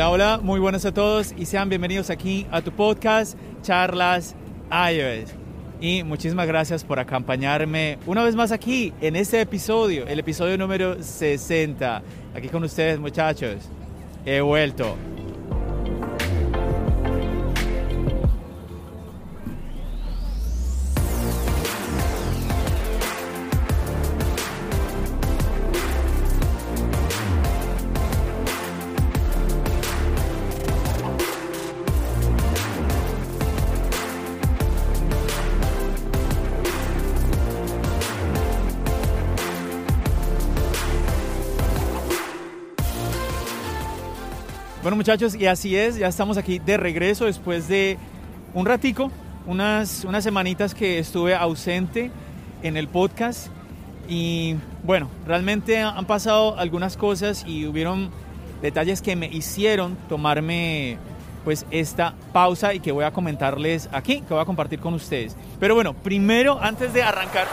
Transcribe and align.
Hola, 0.00 0.10
hola, 0.12 0.40
muy 0.42 0.60
buenas 0.60 0.86
a 0.86 0.94
todos 0.94 1.34
y 1.36 1.44
sean 1.44 1.68
bienvenidos 1.68 2.08
aquí 2.08 2.46
a 2.50 2.62
tu 2.62 2.72
podcast 2.72 3.36
Charlas 3.60 4.34
iOS. 4.70 5.34
Y 5.78 6.04
muchísimas 6.04 6.46
gracias 6.46 6.84
por 6.84 6.98
acompañarme 6.98 7.98
una 8.06 8.24
vez 8.24 8.34
más 8.34 8.50
aquí 8.50 8.94
en 9.02 9.14
este 9.14 9.42
episodio, 9.42 10.06
el 10.06 10.18
episodio 10.18 10.56
número 10.56 11.02
60. 11.02 12.02
Aquí 12.34 12.48
con 12.48 12.64
ustedes 12.64 12.98
muchachos. 12.98 13.56
He 14.24 14.40
vuelto. 14.40 14.96
Muchachos, 45.00 45.34
y 45.34 45.46
así 45.46 45.74
es, 45.76 45.96
ya 45.96 46.08
estamos 46.08 46.36
aquí 46.36 46.58
de 46.58 46.76
regreso 46.76 47.24
después 47.24 47.68
de 47.68 47.96
un 48.52 48.66
ratico, 48.66 49.10
unas, 49.46 50.04
unas 50.04 50.22
semanitas 50.22 50.74
que 50.74 50.98
estuve 50.98 51.34
ausente 51.34 52.10
en 52.62 52.76
el 52.76 52.86
podcast. 52.86 53.46
Y 54.10 54.56
bueno, 54.82 55.08
realmente 55.26 55.80
han 55.80 56.04
pasado 56.04 56.58
algunas 56.58 56.98
cosas 56.98 57.46
y 57.46 57.64
hubieron 57.64 58.10
detalles 58.60 59.00
que 59.00 59.16
me 59.16 59.24
hicieron 59.28 59.96
tomarme 60.06 60.98
pues 61.46 61.64
esta 61.70 62.12
pausa 62.34 62.74
y 62.74 62.80
que 62.80 62.92
voy 62.92 63.04
a 63.04 63.10
comentarles 63.10 63.88
aquí, 63.92 64.20
que 64.20 64.34
voy 64.34 64.42
a 64.42 64.44
compartir 64.44 64.80
con 64.80 64.92
ustedes. 64.92 65.34
Pero 65.58 65.74
bueno, 65.74 65.94
primero, 65.94 66.58
antes 66.60 66.92
de 66.92 67.02
arrancar, 67.02 67.46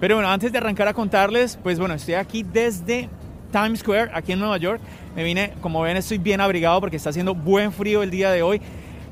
Pero 0.00 0.16
bueno, 0.16 0.30
antes 0.30 0.52
de 0.52 0.58
arrancar 0.58 0.88
a 0.88 0.94
contarles, 0.94 1.58
pues 1.62 1.78
bueno, 1.78 1.94
estoy 1.94 2.14
aquí 2.14 2.42
desde 2.42 3.08
Times 3.50 3.80
Square, 3.80 4.10
aquí 4.12 4.32
en 4.32 4.40
Nueva 4.40 4.58
York. 4.58 4.80
Me 5.14 5.24
vine, 5.24 5.54
como 5.62 5.80
ven, 5.80 5.96
estoy 5.96 6.18
bien 6.18 6.40
abrigado 6.40 6.80
porque 6.80 6.96
está 6.96 7.10
haciendo 7.10 7.34
buen 7.34 7.72
frío 7.72 8.02
el 8.02 8.10
día 8.10 8.30
de 8.30 8.42
hoy. 8.42 8.60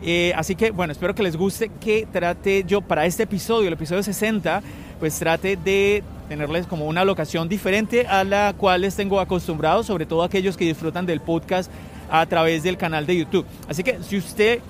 Eh, 0.02 0.34
así 0.36 0.54
que 0.54 0.70
bueno, 0.70 0.92
espero 0.92 1.14
que 1.14 1.22
les 1.22 1.36
guste 1.36 1.70
que 1.80 2.06
trate 2.12 2.64
yo 2.66 2.82
para 2.82 3.06
este 3.06 3.22
episodio, 3.22 3.68
el 3.68 3.72
episodio 3.72 4.02
60, 4.02 4.62
pues 5.00 5.18
trate 5.18 5.56
de 5.56 6.02
tenerles 6.28 6.66
como 6.66 6.86
una 6.86 7.06
locación 7.06 7.48
diferente 7.48 8.06
a 8.06 8.22
la 8.22 8.54
cual 8.54 8.82
les 8.82 8.94
tengo 8.96 9.20
acostumbrados, 9.20 9.86
sobre 9.86 10.04
todo 10.04 10.22
aquellos 10.22 10.58
que 10.58 10.66
disfrutan 10.66 11.06
del 11.06 11.20
podcast 11.20 11.70
a 12.10 12.26
través 12.26 12.62
del 12.62 12.76
canal 12.76 13.06
de 13.06 13.16
YouTube. 13.16 13.46
Así 13.66 13.82
que 13.82 13.98
si 14.02 14.18
usted 14.18 14.60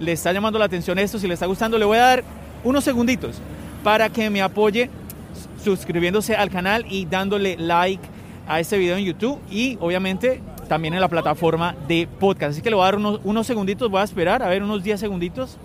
le 0.00 0.12
está 0.12 0.32
llamando 0.32 0.58
la 0.58 0.66
atención 0.66 0.98
esto, 0.98 1.18
si 1.18 1.26
le 1.26 1.34
está 1.34 1.46
gustando, 1.46 1.78
le 1.78 1.86
voy 1.86 1.96
a 1.96 2.02
dar 2.02 2.24
unos 2.62 2.84
segunditos 2.84 3.36
para 3.82 4.10
que 4.10 4.28
me 4.28 4.42
apoye 4.42 4.90
suscribiéndose 5.64 6.36
al 6.36 6.50
canal 6.50 6.84
y 6.88 7.06
dándole 7.06 7.56
like 7.58 8.02
a 8.46 8.60
este 8.60 8.78
video 8.78 8.96
en 8.96 9.04
YouTube 9.04 9.40
y 9.50 9.78
obviamente 9.80 10.40
también 10.68 10.94
en 10.94 11.00
la 11.00 11.08
plataforma 11.08 11.74
de 11.88 12.08
podcast. 12.20 12.52
Así 12.52 12.62
que 12.62 12.70
le 12.70 12.76
voy 12.76 12.82
a 12.82 12.86
dar 12.86 12.96
unos, 12.96 13.20
unos 13.24 13.46
segunditos, 13.46 13.90
voy 13.90 14.00
a 14.00 14.04
esperar, 14.04 14.42
a 14.42 14.48
ver, 14.48 14.62
unos 14.62 14.82
10 14.82 15.00
segunditos. 15.00 15.58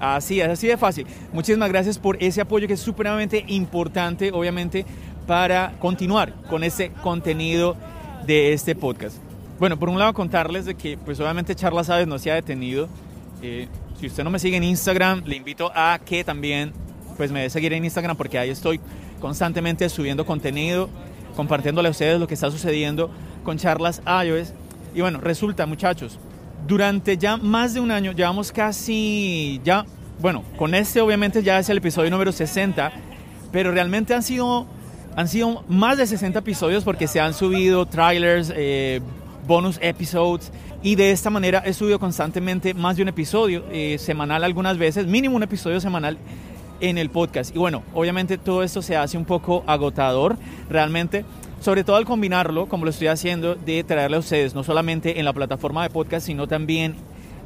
Así 0.00 0.40
es, 0.40 0.48
así 0.48 0.66
de 0.66 0.76
fácil. 0.76 1.06
Muchísimas 1.32 1.70
gracias 1.70 1.98
por 1.98 2.22
ese 2.22 2.42
apoyo 2.42 2.66
que 2.66 2.74
es 2.74 2.80
supremamente 2.80 3.44
importante, 3.48 4.32
obviamente, 4.32 4.84
para 5.26 5.72
continuar 5.78 6.34
con 6.50 6.62
ese 6.62 6.90
contenido 7.02 7.74
de 8.26 8.52
este 8.52 8.74
podcast. 8.74 9.23
Bueno, 9.58 9.78
por 9.78 9.88
un 9.88 9.98
lado 9.98 10.12
contarles 10.14 10.64
de 10.64 10.74
que 10.74 10.98
pues 10.98 11.20
obviamente 11.20 11.54
Charlas 11.54 11.88
Aves 11.88 12.06
no 12.06 12.18
se 12.18 12.30
ha 12.30 12.34
detenido. 12.34 12.88
Eh, 13.40 13.68
si 14.00 14.06
usted 14.06 14.24
no 14.24 14.30
me 14.30 14.38
sigue 14.38 14.56
en 14.56 14.64
Instagram, 14.64 15.22
le 15.24 15.36
invito 15.36 15.70
a 15.74 16.00
que 16.04 16.24
también 16.24 16.72
pues 17.16 17.30
me 17.30 17.42
dé 17.42 17.50
seguir 17.50 17.72
en 17.72 17.84
Instagram 17.84 18.16
porque 18.16 18.38
ahí 18.38 18.50
estoy 18.50 18.80
constantemente 19.20 19.88
subiendo 19.88 20.26
contenido, 20.26 20.88
compartiéndole 21.36 21.88
a 21.88 21.90
ustedes 21.92 22.18
lo 22.18 22.26
que 22.26 22.34
está 22.34 22.50
sucediendo 22.50 23.10
con 23.44 23.56
Charlas 23.56 24.02
iOS. 24.06 24.52
Y 24.94 25.00
bueno, 25.00 25.20
resulta 25.20 25.66
muchachos, 25.66 26.18
durante 26.66 27.16
ya 27.16 27.36
más 27.36 27.74
de 27.74 27.80
un 27.80 27.90
año, 27.90 28.12
llevamos 28.12 28.50
casi, 28.52 29.60
ya, 29.64 29.84
bueno, 30.20 30.42
con 30.56 30.74
este 30.74 31.00
obviamente 31.00 31.42
ya 31.42 31.58
es 31.58 31.68
el 31.68 31.78
episodio 31.78 32.10
número 32.10 32.32
60, 32.32 32.92
pero 33.52 33.70
realmente 33.70 34.14
han 34.14 34.22
sido, 34.22 34.66
han 35.16 35.28
sido 35.28 35.64
más 35.68 35.98
de 35.98 36.06
60 36.06 36.38
episodios 36.40 36.84
porque 36.84 37.06
se 37.06 37.20
han 37.20 37.34
subido 37.34 37.86
trailers, 37.86 38.52
eh, 38.54 39.00
bonus 39.46 39.78
episodes 39.82 40.52
y 40.82 40.96
de 40.96 41.10
esta 41.10 41.30
manera 41.30 41.62
he 41.64 41.72
subido 41.72 41.98
constantemente 41.98 42.74
más 42.74 42.96
de 42.96 43.02
un 43.02 43.08
episodio 43.08 43.64
eh, 43.70 43.96
semanal 43.98 44.44
algunas 44.44 44.78
veces, 44.78 45.06
mínimo 45.06 45.36
un 45.36 45.42
episodio 45.42 45.80
semanal 45.80 46.18
en 46.80 46.98
el 46.98 47.10
podcast. 47.10 47.54
Y 47.54 47.58
bueno, 47.58 47.82
obviamente 47.94 48.38
todo 48.38 48.62
esto 48.62 48.82
se 48.82 48.96
hace 48.96 49.16
un 49.16 49.24
poco 49.24 49.64
agotador 49.66 50.36
realmente, 50.68 51.24
sobre 51.60 51.84
todo 51.84 51.96
al 51.96 52.04
combinarlo, 52.04 52.66
como 52.66 52.84
lo 52.84 52.90
estoy 52.90 53.08
haciendo, 53.08 53.54
de 53.54 53.84
traerle 53.84 54.16
a 54.16 54.20
ustedes, 54.20 54.54
no 54.54 54.64
solamente 54.64 55.18
en 55.18 55.24
la 55.24 55.32
plataforma 55.32 55.82
de 55.82 55.90
podcast, 55.90 56.26
sino 56.26 56.46
también 56.46 56.94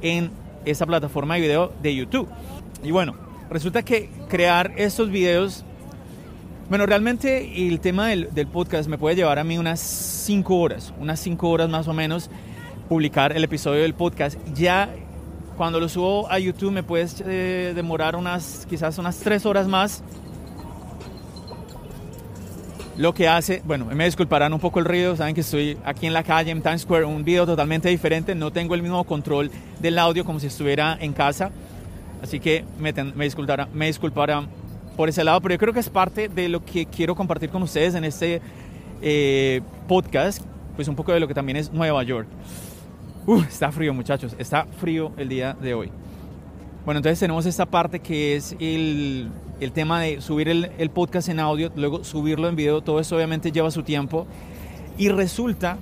en 0.03 0.31
esta 0.64 0.87
plataforma 0.87 1.34
de 1.34 1.41
video 1.41 1.72
de 1.82 1.94
YouTube. 1.94 2.28
Y 2.82 2.91
bueno, 2.91 3.14
resulta 3.50 3.82
que 3.82 4.10
crear 4.28 4.72
estos 4.76 5.10
videos 5.10 5.64
bueno, 6.69 6.84
realmente 6.84 7.67
el 7.67 7.81
tema 7.81 8.09
del, 8.09 8.47
podcast 8.47 8.91
me 8.91 8.99
puede 8.99 9.17
llevar 9.17 9.39
a 9.39 9.45
mí 9.45 9.56
unas 9.56 9.81
5 9.81 10.55
horas, 10.55 10.93
unas 10.99 11.19
5 11.21 11.49
horas 11.49 11.71
más 11.71 11.89
o 11.89 11.95
menos, 11.95 12.29
publicar 12.91 13.34
el 13.34 13.43
episodio 13.43 13.83
del 13.83 13.95
podcast. 13.95 14.39
Ya 14.53 14.91
cuando 15.56 15.81
lo 15.81 15.89
subo 15.89 16.31
a 16.31 16.39
YouTube 16.39 16.73
me 16.73 16.83
puede 16.83 17.06
eh, 17.25 17.73
demorar 17.75 18.17
unas, 18.17 18.67
quizás 18.69 18.99
unas 18.99 19.19
3 19.21 19.47
horas 19.47 19.67
más. 19.67 20.03
Lo 22.99 23.15
que 23.15 23.29
hace, 23.29 23.62
bueno, 23.65 23.87
me 23.87 24.05
disculparán 24.05 24.53
un 24.53 24.61
poco 24.61 24.79
el 24.81 24.85
ruido, 24.85 25.17
saben 25.17 25.35
que 25.35 25.41
estoy 25.41 25.79
aquí 25.85 26.06
en 26.06 26.12
la 26.12 26.23
calle, 26.23 26.50
en 26.50 26.61
Times 26.61 26.83
Square, 26.83 27.05
un 27.05 27.25
video 27.25 27.47
totalmente 27.47 27.89
diferente, 27.89 28.35
no 28.35 28.50
tengo 28.50 28.75
el 28.75 28.83
mismo 28.83 29.03
control 29.05 29.50
del 29.79 29.99
audio 29.99 30.25
como 30.25 30.41
si 30.41 30.49
estuviera 30.49 30.99
en 31.00 31.12
casa, 31.12 31.53
así 32.23 32.41
que 32.41 32.65
me, 32.77 32.93
me 32.93 33.25
disculparán, 33.25 33.69
me 33.73 33.87
disculparán 33.87 34.49
por 34.98 35.09
ese 35.09 35.22
lado, 35.22 35.41
pero 35.41 35.54
yo 35.54 35.59
creo 35.60 35.72
que 35.72 35.78
es 35.78 35.88
parte 35.88 36.28
de 36.28 36.48
lo 36.48 36.64
que 36.64 36.84
quiero 36.84 37.14
compartir 37.14 37.50
con 37.50 37.62
ustedes 37.62 37.94
en 37.94 38.03
este 38.03 38.42
eh, 39.00 39.60
podcast, 39.86 40.42
pues 40.75 40.88
un 40.88 40.97
poco 40.97 41.12
de 41.12 41.20
lo 41.20 41.28
que 41.28 41.34
también 41.34 41.56
es 41.56 41.72
Nueva 41.72 42.03
York. 42.03 42.26
está 43.49 43.70
frío 43.70 43.94
muchachos, 43.94 44.34
está 44.40 44.67
frío 44.81 45.12
el 45.17 45.28
día 45.28 45.52
de 45.52 45.73
hoy. 45.73 45.93
Bueno, 46.84 46.99
entonces 46.99 47.20
tenemos 47.20 47.46
esta 47.46 47.64
parte 47.64 48.00
que 48.00 48.34
es 48.34 48.56
el, 48.58 49.28
el 49.61 49.70
tema 49.70 50.00
de 50.00 50.20
subir 50.20 50.49
el, 50.49 50.73
el, 50.78 50.90
podcast 50.90 51.28
en 51.28 51.38
audio, 51.38 51.70
luego 51.76 52.02
subirlo 52.02 52.49
en 52.49 52.56
video, 52.56 52.81
todo 52.81 52.99
eso 52.99 53.14
obviamente 53.14 53.52
lleva 53.52 53.70
su 53.70 53.84
tiempo. 53.84 54.26
Y 54.96 55.11
resulta 55.11 55.78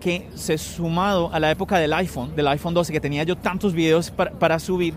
que 0.00 0.26
se 0.34 0.58
sumado 0.58 1.32
a 1.32 1.38
la 1.38 1.52
época 1.52 1.78
del 1.78 1.92
iPhone, 1.92 2.34
del 2.34 2.48
iPhone 2.48 2.74
12, 2.74 2.92
que 2.92 3.00
tenía 3.00 3.22
yo 3.22 3.36
tantos 3.36 3.74
videos 3.74 4.10
para, 4.10 4.32
para 4.32 4.58
subir, 4.58 4.94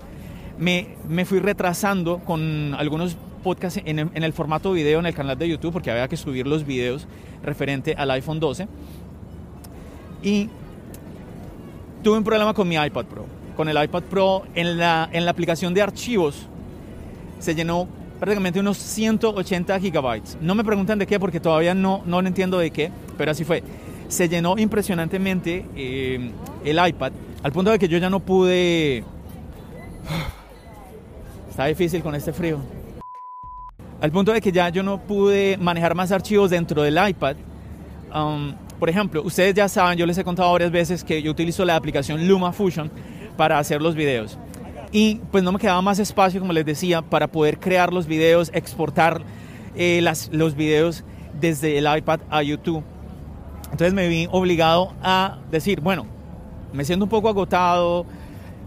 me, 0.57 0.95
me, 1.07 1.23
fui 1.23 1.37
retrasando 1.37 2.17
con 2.17 2.73
algunos 2.79 3.15
podcast 3.43 3.77
en 3.85 3.99
el, 3.99 4.33
formato 4.33 4.71
video 4.71 4.99
en 4.99 5.05
el 5.05 5.13
canal 5.13 5.37
de 5.37 5.47
YouTube 5.47 5.73
porque 5.73 5.91
había 5.91 6.07
que 6.07 6.17
subir 6.17 6.47
los 6.47 6.65
videos 6.65 7.07
referente 7.43 7.93
al 7.95 8.09
iPhone 8.11 8.39
12. 8.39 8.67
Y 10.23 10.49
tuve 12.01 12.17
un 12.17 12.23
problema 12.23 12.53
con 12.53 12.67
mi 12.67 12.75
iPad 12.75 13.05
Pro. 13.05 13.25
Con 13.55 13.69
el 13.69 13.83
iPad 13.83 14.03
Pro 14.03 14.43
en 14.55 14.77
la, 14.77 15.09
en 15.11 15.25
la 15.25 15.31
aplicación 15.31 15.73
de 15.73 15.81
archivos 15.81 16.47
se 17.39 17.53
llenó 17.53 17.87
prácticamente 18.19 18.59
unos 18.59 18.77
180 18.77 19.79
gigabytes. 19.79 20.37
No 20.41 20.55
me 20.55 20.63
preguntan 20.63 20.97
de 20.97 21.05
qué 21.05 21.19
porque 21.19 21.39
todavía 21.41 21.73
no, 21.73 22.01
no 22.05 22.19
entiendo 22.21 22.57
de 22.57 22.71
qué, 22.71 22.89
pero 23.17 23.31
así 23.31 23.43
fue. 23.43 23.61
se 24.07 24.29
llenó 24.29 24.57
impresionantemente 24.57 25.65
eh, 25.75 26.31
el 26.63 26.87
iPad, 26.87 27.11
al 27.43 27.51
punto 27.51 27.71
de 27.71 27.79
que 27.79 27.87
yo 27.87 27.97
ya 27.97 28.09
no 28.09 28.21
pude... 28.21 29.03
Está 31.49 31.65
difícil 31.65 32.01
con 32.01 32.15
este 32.15 32.33
frío. 32.33 32.59
Al 34.03 34.11
punto 34.11 34.33
de 34.33 34.41
que 34.41 34.51
ya 34.51 34.67
yo 34.67 34.83
no 34.83 34.99
pude 34.99 35.55
manejar 35.57 35.95
más 35.95 36.11
archivos 36.11 36.49
dentro 36.49 36.83
del 36.83 36.99
iPad. 37.07 37.37
Um, 38.13 38.53
por 38.77 38.89
ejemplo, 38.89 39.21
ustedes 39.23 39.53
ya 39.53 39.69
saben, 39.69 39.97
yo 39.97 40.05
les 40.05 40.17
he 40.17 40.25
contado 40.25 40.51
varias 40.51 40.71
veces 40.71 41.05
que 41.05 41.21
yo 41.21 41.31
utilizo 41.31 41.63
la 41.63 41.77
aplicación 41.77 42.27
LumaFusion 42.27 42.91
para 43.37 43.57
hacer 43.59 43.81
los 43.81 43.95
videos. 43.95 44.37
Y 44.91 45.21
pues 45.31 45.41
no 45.41 45.53
me 45.53 45.57
quedaba 45.57 45.81
más 45.81 45.99
espacio, 45.99 46.41
como 46.41 46.51
les 46.51 46.65
decía, 46.65 47.01
para 47.01 47.27
poder 47.27 47.61
crear 47.61 47.93
los 47.93 48.05
videos, 48.05 48.51
exportar 48.53 49.21
eh, 49.73 50.05
los 50.31 50.55
videos 50.55 51.05
desde 51.39 51.77
el 51.77 51.87
iPad 51.97 52.19
a 52.29 52.43
YouTube. 52.43 52.83
Entonces 53.71 53.93
me 53.93 54.09
vi 54.09 54.27
obligado 54.31 54.91
a 55.01 55.37
decir, 55.49 55.79
bueno, 55.79 56.07
me 56.73 56.83
siento 56.83 57.05
un 57.05 57.09
poco 57.09 57.29
agotado, 57.29 58.05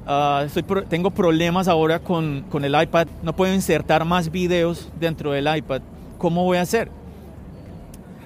ah, 0.07 0.43
estoy, 0.47 0.65
tengo 0.89 1.11
problemas 1.11 1.69
ahora 1.69 1.99
con, 1.99 2.45
con 2.51 2.65
el 2.65 2.81
iPad, 2.81 3.09
no 3.23 3.35
puedo 3.35 3.53
insertar 3.53 4.05
más 4.05 4.31
videos 4.31 4.89
dentro 4.99 5.33
del 5.33 5.55
iPad, 5.57 5.83
¿cómo 6.19 6.45
voy 6.45 6.59
a 6.59 6.63
hacer? 6.63 6.91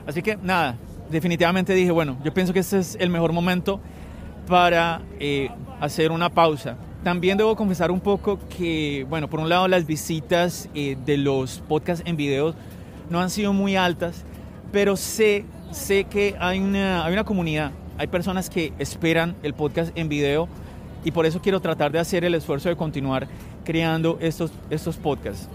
Así 0.06 0.23
que 0.23 0.37
nada, 0.37 0.77
definitivamente 1.11 1.75
dije, 1.75 1.91
bueno, 1.91 2.17
yo 2.25 2.32
pienso 2.32 2.53
que 2.53 2.61
este 2.61 2.79
es 2.79 2.97
el 3.00 3.11
mejor 3.11 3.32
momento 3.32 3.81
para 4.47 5.03
eh, 5.19 5.50
hacer 5.81 6.12
una 6.12 6.31
pausa. 6.31 6.77
También 7.05 7.38
debo 7.38 7.56
confesar 7.56 7.91
un 7.91 8.00
poco 8.00 8.38
que, 8.56 9.06
bueno, 9.09 9.29
por 9.29 9.41
un 9.41 9.49
lado 9.49 9.69
las 9.69 9.87
visitas 9.87 10.69
eh, 10.75 10.97
de 11.06 11.17
los 11.17 11.62
podcasts 11.67 12.03
en 12.06 12.17
video 12.17 12.55
no 13.09 13.21
han 13.21 13.31
sido 13.31 13.53
muy 13.53 13.76
altas, 13.76 14.25
pero 14.71 14.97
sé, 14.97 15.44
sé 15.71 16.05
que 16.05 16.37
hay 16.38 16.59
una, 16.59 17.05
hay 17.05 17.12
una 17.12 17.25
comunidad, 17.25 17.73
hay 17.97 18.06
personas 18.06 18.50
que 18.50 18.73
esperan 18.79 19.35
el 19.43 19.55
podcast 19.55 19.97
en 19.97 20.09
video 20.09 20.49
y 21.05 21.11
por 21.11 21.26
eso 21.26 21.41
quiero 21.41 21.61
tratar 21.61 21.93
de 21.93 21.99
hacer 21.99 22.25
el 22.25 22.35
esfuerzo 22.35 22.69
de 22.69 22.76
continuar 22.76 23.29
creando 23.64 24.19
estos, 24.20 24.50
estos 24.70 24.97
podcasts. 24.97 25.49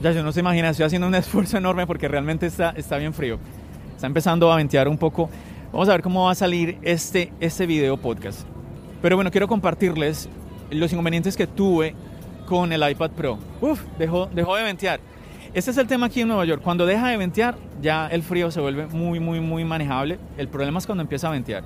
Ya 0.00 0.12
yo 0.12 0.22
no 0.22 0.32
se 0.32 0.40
imagina, 0.40 0.70
estoy 0.70 0.86
haciendo 0.86 1.08
un 1.08 1.14
esfuerzo 1.16 1.58
enorme 1.58 1.86
porque 1.86 2.08
realmente 2.08 2.46
está, 2.46 2.70
está 2.70 2.96
bien 2.96 3.12
frío. 3.12 3.38
Está 3.94 4.06
empezando 4.06 4.50
a 4.50 4.56
ventear 4.56 4.88
un 4.88 4.96
poco. 4.96 5.28
Vamos 5.72 5.88
a 5.88 5.92
ver 5.92 6.02
cómo 6.02 6.24
va 6.24 6.32
a 6.32 6.34
salir 6.34 6.78
este, 6.82 7.32
este 7.38 7.66
video 7.66 7.96
podcast. 7.96 8.40
Pero 9.02 9.16
bueno, 9.16 9.30
quiero 9.30 9.46
compartirles 9.46 10.28
los 10.70 10.92
inconvenientes 10.92 11.36
que 11.36 11.46
tuve 11.46 11.94
con 12.46 12.72
el 12.72 12.88
iPad 12.88 13.10
Pro. 13.10 13.38
Uf, 13.60 13.82
dejó, 13.98 14.26
dejó 14.26 14.56
de 14.56 14.64
ventear. 14.64 15.00
Este 15.52 15.70
es 15.70 15.76
el 15.78 15.86
tema 15.86 16.06
aquí 16.06 16.20
en 16.20 16.28
Nueva 16.28 16.44
York. 16.44 16.62
Cuando 16.62 16.86
deja 16.86 17.08
de 17.08 17.16
ventear, 17.16 17.56
ya 17.82 18.06
el 18.06 18.22
frío 18.22 18.50
se 18.50 18.60
vuelve 18.60 18.86
muy, 18.86 19.20
muy, 19.20 19.40
muy 19.40 19.64
manejable. 19.64 20.18
El 20.36 20.48
problema 20.48 20.78
es 20.78 20.86
cuando 20.86 21.02
empieza 21.02 21.28
a 21.28 21.30
ventear. 21.30 21.64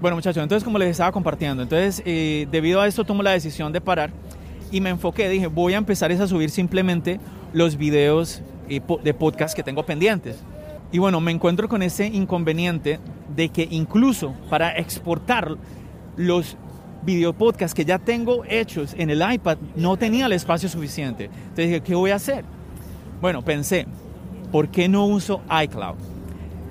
Bueno, 0.00 0.16
muchachos, 0.16 0.42
entonces 0.42 0.62
como 0.62 0.78
les 0.78 0.90
estaba 0.90 1.10
compartiendo, 1.10 1.62
entonces 1.62 2.02
eh, 2.04 2.46
debido 2.50 2.82
a 2.82 2.86
esto 2.86 3.04
tomo 3.04 3.22
la 3.22 3.30
decisión 3.30 3.72
de 3.72 3.80
parar 3.80 4.10
y 4.70 4.80
me 4.82 4.90
enfoqué. 4.90 5.28
Dije, 5.28 5.46
voy 5.46 5.72
a 5.72 5.78
empezar 5.78 6.12
a 6.12 6.26
subir 6.26 6.50
simplemente 6.50 7.18
los 7.54 7.76
videos 7.76 8.42
eh, 8.68 8.82
de 9.02 9.14
podcast 9.14 9.56
que 9.56 9.62
tengo 9.62 9.86
pendientes. 9.86 10.42
Y 10.92 10.98
bueno, 10.98 11.20
me 11.20 11.32
encuentro 11.32 11.68
con 11.68 11.82
ese 11.82 12.06
inconveniente 12.06 13.00
de 13.34 13.48
que 13.48 13.66
incluso 13.70 14.34
para 14.50 14.76
exportar 14.76 15.56
los 16.16 16.56
video 17.02 17.32
podcast 17.32 17.74
que 17.74 17.84
ya 17.84 17.98
tengo 17.98 18.44
hechos 18.48 18.94
en 18.98 19.10
el 19.10 19.22
iPad, 19.32 19.58
no 19.76 19.96
tenía 19.96 20.26
el 20.26 20.32
espacio 20.32 20.68
suficiente. 20.68 21.24
Entonces 21.24 21.68
dije, 21.68 21.80
¿qué 21.80 21.94
voy 21.94 22.10
a 22.10 22.16
hacer? 22.16 22.44
Bueno, 23.22 23.42
pensé, 23.42 23.86
¿por 24.52 24.68
qué 24.68 24.88
no 24.88 25.06
uso 25.06 25.40
iCloud? 25.62 25.96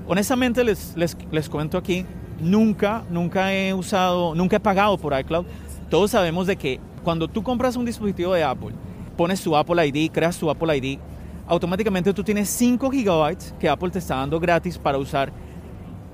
Honestamente 0.07 0.63
les, 0.63 0.95
les, 0.95 1.17
les 1.31 1.49
cuento 1.49 1.77
aquí, 1.77 2.05
nunca, 2.39 3.03
nunca 3.09 3.53
he 3.53 3.73
usado, 3.73 4.35
nunca 4.35 4.57
he 4.57 4.59
pagado 4.59 4.97
por 4.97 5.17
iCloud. 5.19 5.45
Todos 5.89 6.11
sabemos 6.11 6.47
de 6.47 6.55
que 6.55 6.79
cuando 7.03 7.27
tú 7.27 7.43
compras 7.43 7.75
un 7.75 7.85
dispositivo 7.85 8.33
de 8.33 8.43
Apple, 8.43 8.73
pones 9.15 9.41
tu 9.41 9.55
Apple 9.55 9.87
ID, 9.87 10.11
creas 10.11 10.37
tu 10.37 10.49
Apple 10.49 10.75
ID, 10.77 10.99
automáticamente 11.47 12.13
tú 12.13 12.23
tienes 12.23 12.49
5 12.49 12.89
gigabytes 12.89 13.53
que 13.59 13.69
Apple 13.69 13.91
te 13.91 13.99
está 13.99 14.15
dando 14.15 14.39
gratis 14.39 14.77
para 14.77 14.97
usar 14.97 15.31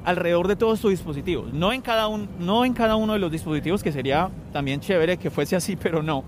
alrededor 0.03 0.47
de 0.47 0.55
todos 0.55 0.81
tus 0.81 0.91
dispositivos. 0.91 1.53
No 1.53 1.71
en, 1.71 1.81
cada 1.81 2.07
un, 2.07 2.27
no 2.39 2.65
en 2.65 2.73
cada 2.73 2.95
uno 2.95 3.13
de 3.13 3.19
los 3.19 3.31
dispositivos, 3.31 3.83
que 3.83 3.91
sería 3.91 4.29
también 4.51 4.79
chévere 4.79 5.17
que 5.17 5.29
fuese 5.29 5.55
así, 5.55 5.75
pero 5.81 6.03
no. 6.03 6.23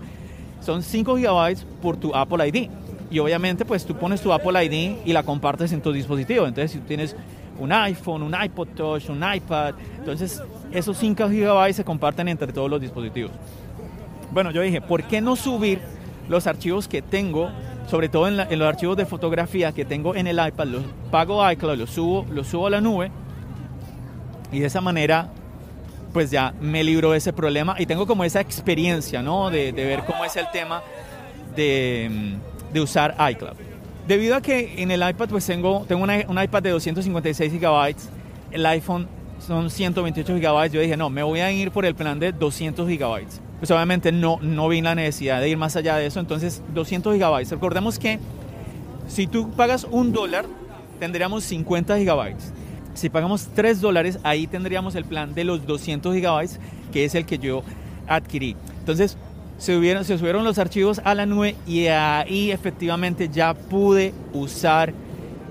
Son 0.60 0.82
5 0.82 1.16
gigabytes 1.16 1.66
por 1.82 1.96
tu 1.96 2.14
Apple 2.14 2.48
ID. 2.48 2.70
Y 3.10 3.18
obviamente 3.18 3.64
pues 3.64 3.84
tú 3.84 3.94
pones 3.94 4.20
tu 4.22 4.32
Apple 4.32 4.64
ID 4.64 4.96
y 5.04 5.12
la 5.12 5.22
compartes 5.22 5.72
en 5.72 5.82
tu 5.82 5.92
dispositivo. 5.92 6.46
Entonces 6.46 6.72
si 6.72 6.78
tú 6.78 6.86
tienes 6.86 7.14
un 7.58 7.72
iPhone, 7.72 8.22
un 8.22 8.34
iPod 8.34 8.68
Touch, 8.68 9.08
un 9.08 9.22
iPad, 9.22 9.74
entonces 9.98 10.42
esos 10.72 10.96
5 10.98 11.28
gigabytes 11.28 11.76
se 11.76 11.84
comparten 11.84 12.28
entre 12.28 12.52
todos 12.52 12.70
los 12.70 12.80
dispositivos. 12.80 13.32
Bueno, 14.32 14.50
yo 14.50 14.62
dije, 14.62 14.80
¿por 14.80 15.04
qué 15.04 15.20
no 15.20 15.36
subir 15.36 15.80
los 16.28 16.46
archivos 16.46 16.88
que 16.88 17.02
tengo, 17.02 17.50
sobre 17.88 18.08
todo 18.08 18.28
en, 18.28 18.40
en 18.40 18.58
los 18.58 18.68
archivos 18.68 18.96
de 18.96 19.06
fotografía 19.06 19.72
que 19.72 19.84
tengo 19.84 20.14
en 20.14 20.26
el 20.26 20.44
iPad, 20.44 20.66
los 20.66 20.82
pago 21.10 21.48
iCloud, 21.50 21.78
los 21.78 21.90
subo, 21.90 22.26
los 22.30 22.48
subo 22.48 22.66
a 22.66 22.70
la 22.70 22.80
nube 22.80 23.10
y 24.54 24.60
de 24.60 24.66
esa 24.66 24.80
manera, 24.80 25.28
pues 26.12 26.30
ya 26.30 26.54
me 26.60 26.84
libro 26.84 27.10
de 27.10 27.18
ese 27.18 27.32
problema 27.32 27.74
y 27.76 27.86
tengo 27.86 28.06
como 28.06 28.24
esa 28.24 28.40
experiencia, 28.40 29.20
¿no? 29.20 29.50
De, 29.50 29.72
ver 29.72 30.04
cómo 30.04 30.24
es 30.24 30.36
el 30.36 30.48
tema 30.52 30.80
de, 31.56 32.38
usar 32.80 33.16
iCloud. 33.30 33.56
Debido 34.06 34.36
a 34.36 34.42
que 34.42 34.82
en 34.82 34.90
el 34.90 35.08
iPad 35.08 35.28
pues 35.30 35.46
tengo, 35.46 35.84
tengo 35.88 36.04
un 36.04 36.42
iPad 36.42 36.62
de 36.62 36.70
256 36.70 37.52
GB, 37.52 37.96
el 38.50 38.66
iPhone 38.66 39.08
son 39.38 39.70
128 39.70 40.34
GB, 40.36 40.70
yo 40.70 40.80
dije, 40.80 40.96
no, 40.96 41.10
me 41.10 41.22
voy 41.22 41.40
a 41.40 41.50
ir 41.50 41.70
por 41.70 41.86
el 41.86 41.94
plan 41.94 42.18
de 42.18 42.32
200 42.32 42.86
GB. 42.86 43.26
Pues 43.58 43.70
obviamente 43.70 44.12
no, 44.12 44.38
no 44.42 44.68
vi 44.68 44.82
la 44.82 44.94
necesidad 44.94 45.40
de 45.40 45.48
ir 45.48 45.56
más 45.56 45.76
allá 45.76 45.96
de 45.96 46.06
eso, 46.06 46.20
entonces 46.20 46.62
200 46.74 47.16
GB. 47.16 47.50
Recordemos 47.50 47.98
que 47.98 48.18
si 49.06 49.26
tú 49.26 49.50
pagas 49.52 49.86
un 49.90 50.12
dólar, 50.12 50.44
tendríamos 51.00 51.44
50 51.44 51.96
GB. 51.98 52.34
Si 52.94 53.08
pagamos 53.08 53.48
3 53.54 53.80
dólares, 53.80 54.18
ahí 54.22 54.46
tendríamos 54.46 54.94
el 54.94 55.04
plan 55.04 55.34
de 55.34 55.44
los 55.44 55.66
200 55.66 56.14
gigabytes, 56.14 56.60
que 56.92 57.04
es 57.04 57.14
el 57.14 57.24
que 57.24 57.38
yo 57.38 57.62
adquirí. 58.06 58.54
Entonces, 58.80 59.16
se, 59.58 59.74
subieron, 59.74 60.04
se 60.04 60.18
subieron 60.18 60.44
los 60.44 60.58
archivos 60.58 61.00
a 61.04 61.14
la 61.14 61.26
nube 61.26 61.56
y 61.66 61.86
ahí 61.86 62.50
efectivamente 62.50 63.28
ya 63.28 63.54
pude 63.54 64.12
usar, 64.32 64.92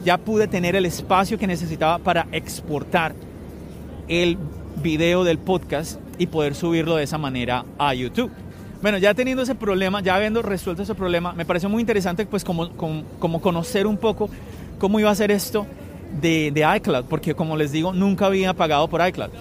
ya 0.04 0.18
pude 0.18 0.48
tener 0.48 0.76
el 0.76 0.86
espacio 0.86 1.38
que 1.38 1.48
necesitaba 1.48 2.00
para 2.00 2.28
exportar 2.32 3.14
el 4.08 4.38
video 4.82 5.24
del 5.24 5.38
podcast 5.38 6.00
y 6.18 6.28
poder 6.28 6.56
subirlo 6.56 6.96
de 6.96 7.04
esa 7.04 7.18
manera 7.18 7.66
a 7.78 7.94
YouTube. 7.94 8.32
Bueno, 8.82 8.98
ya 8.98 9.14
teniendo 9.14 9.44
ese 9.44 9.56
problema, 9.56 10.02
ya 10.02 10.16
habiendo 10.16 10.42
resuelto 10.42 10.84
ese 10.84 10.94
problema, 10.94 11.32
me 11.34 11.46
pareció 11.46 11.70
muy 11.70 11.80
interesante 11.80 12.26
pues 12.26 12.44
como, 12.44 12.70
como, 12.72 13.04
como 13.18 13.42
conocer 13.42 13.88
un 13.88 13.98
poco 13.98 14.30
cómo 14.78 15.00
iba 15.00 15.10
a 15.10 15.16
ser 15.16 15.32
esto 15.32 15.66
de, 16.22 16.68
iCloud, 16.78 17.06
porque 17.06 17.34
como 17.34 17.58
les 17.58 17.72
digo, 17.72 17.94
nunca 17.94 18.26
había 18.26 18.54
pagado 18.54 18.88
por 18.88 19.06
iCloud. 19.08 19.32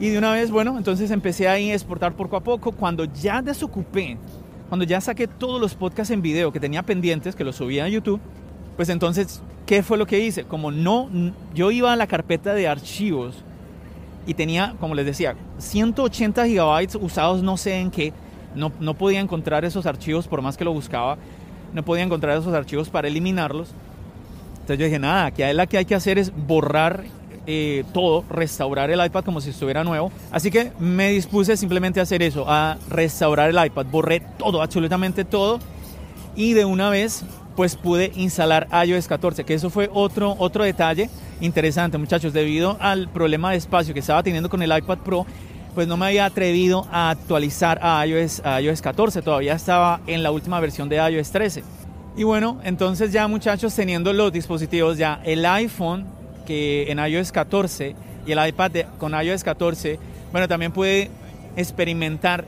Y 0.00 0.08
de 0.08 0.18
una 0.18 0.32
vez, 0.32 0.50
bueno, 0.50 0.76
entonces 0.76 1.10
empecé 1.10 1.48
ahí 1.48 1.70
a 1.70 1.74
exportar 1.74 2.14
poco 2.14 2.36
a 2.36 2.40
poco. 2.40 2.72
Cuando 2.72 3.04
ya 3.04 3.42
desocupé, 3.42 4.16
cuando 4.68 4.84
ya 4.84 5.00
saqué 5.00 5.28
todos 5.28 5.60
los 5.60 5.74
podcasts 5.74 6.10
en 6.10 6.20
video 6.20 6.52
que 6.52 6.60
tenía 6.60 6.82
pendientes, 6.82 7.36
que 7.36 7.44
los 7.44 7.56
subía 7.56 7.84
a 7.84 7.88
YouTube, 7.88 8.20
pues 8.76 8.88
entonces, 8.88 9.40
¿qué 9.66 9.82
fue 9.82 9.96
lo 9.96 10.06
que 10.06 10.18
hice? 10.18 10.44
Como 10.44 10.72
no, 10.72 11.08
yo 11.54 11.70
iba 11.70 11.92
a 11.92 11.96
la 11.96 12.08
carpeta 12.08 12.54
de 12.54 12.66
archivos 12.66 13.36
y 14.26 14.34
tenía, 14.34 14.74
como 14.80 14.94
les 14.94 15.06
decía, 15.06 15.36
180 15.58 16.46
gigabytes 16.46 16.96
usados 16.96 17.42
no 17.42 17.56
sé 17.56 17.78
en 17.78 17.90
qué. 17.90 18.12
No, 18.56 18.72
no 18.80 18.94
podía 18.94 19.20
encontrar 19.20 19.64
esos 19.64 19.86
archivos 19.86 20.26
por 20.26 20.42
más 20.42 20.56
que 20.56 20.64
lo 20.64 20.72
buscaba. 20.72 21.18
No 21.72 21.84
podía 21.84 22.02
encontrar 22.04 22.38
esos 22.38 22.54
archivos 22.54 22.88
para 22.88 23.06
eliminarlos. 23.06 23.74
Entonces 24.54 24.78
yo 24.78 24.84
dije, 24.86 24.98
nada, 24.98 25.26
aquí 25.26 25.42
la 25.52 25.66
que 25.66 25.78
hay 25.78 25.84
que 25.84 25.94
hacer 25.94 26.18
es 26.18 26.32
borrar 26.34 27.04
eh, 27.46 27.84
todo, 27.92 28.24
restaurar 28.30 28.90
el 28.90 29.04
iPad 29.04 29.24
como 29.24 29.40
si 29.40 29.50
estuviera 29.50 29.84
nuevo. 29.84 30.10
Así 30.30 30.50
que 30.50 30.72
me 30.78 31.10
dispuse 31.10 31.56
simplemente 31.56 32.00
a 32.00 32.04
hacer 32.04 32.22
eso, 32.22 32.44
a 32.48 32.78
restaurar 32.88 33.50
el 33.50 33.64
iPad. 33.64 33.86
Borré 33.86 34.20
todo, 34.38 34.62
absolutamente 34.62 35.24
todo. 35.24 35.58
Y 36.36 36.54
de 36.54 36.64
una 36.64 36.90
vez, 36.90 37.24
pues 37.56 37.76
pude 37.76 38.12
instalar 38.16 38.68
iOS 38.86 39.06
14, 39.06 39.44
que 39.44 39.54
eso 39.54 39.70
fue 39.70 39.88
otro, 39.92 40.34
otro 40.38 40.64
detalle 40.64 41.08
interesante, 41.40 41.98
muchachos. 41.98 42.32
Debido 42.32 42.76
al 42.80 43.08
problema 43.08 43.50
de 43.50 43.58
espacio 43.58 43.94
que 43.94 44.00
estaba 44.00 44.22
teniendo 44.22 44.48
con 44.48 44.62
el 44.62 44.76
iPad 44.76 44.98
Pro, 44.98 45.26
pues 45.74 45.88
no 45.88 45.96
me 45.96 46.06
había 46.06 46.24
atrevido 46.24 46.86
a 46.90 47.10
actualizar 47.10 47.78
a 47.82 48.06
iOS, 48.06 48.42
a 48.44 48.60
iOS 48.60 48.80
14. 48.80 49.22
Todavía 49.22 49.54
estaba 49.54 50.00
en 50.06 50.22
la 50.22 50.30
última 50.30 50.60
versión 50.60 50.88
de 50.88 50.96
iOS 50.96 51.30
13. 51.30 51.64
Y 52.16 52.22
bueno, 52.22 52.60
entonces 52.62 53.12
ya 53.12 53.26
muchachos 53.26 53.74
teniendo 53.74 54.12
los 54.12 54.32
dispositivos, 54.32 54.98
ya 54.98 55.20
el 55.24 55.44
iPhone 55.44 56.06
que 56.44 56.90
en 56.90 56.98
iOS 56.98 57.32
14 57.32 57.94
y 58.26 58.32
el 58.32 58.46
iPad 58.46 58.72
con 58.98 59.12
iOS 59.12 59.44
14, 59.44 59.98
bueno, 60.32 60.48
también 60.48 60.72
puede 60.72 61.10
experimentar 61.56 62.44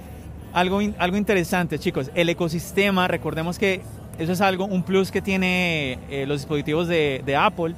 algo, 0.53 0.81
algo 0.99 1.17
interesante, 1.17 1.79
chicos. 1.79 2.11
El 2.15 2.29
ecosistema, 2.29 3.09
recordemos 3.09 3.59
que 3.59 3.81
eso 4.19 4.33
es 4.33 4.41
algo, 4.41 4.65
un 4.65 4.83
plus 4.83 5.11
que 5.11 5.21
tiene 5.21 5.99
eh, 6.11 6.25
los 6.27 6.41
dispositivos 6.41 6.89
de, 6.89 7.23
de, 7.25 7.37
Apple, 7.37 7.75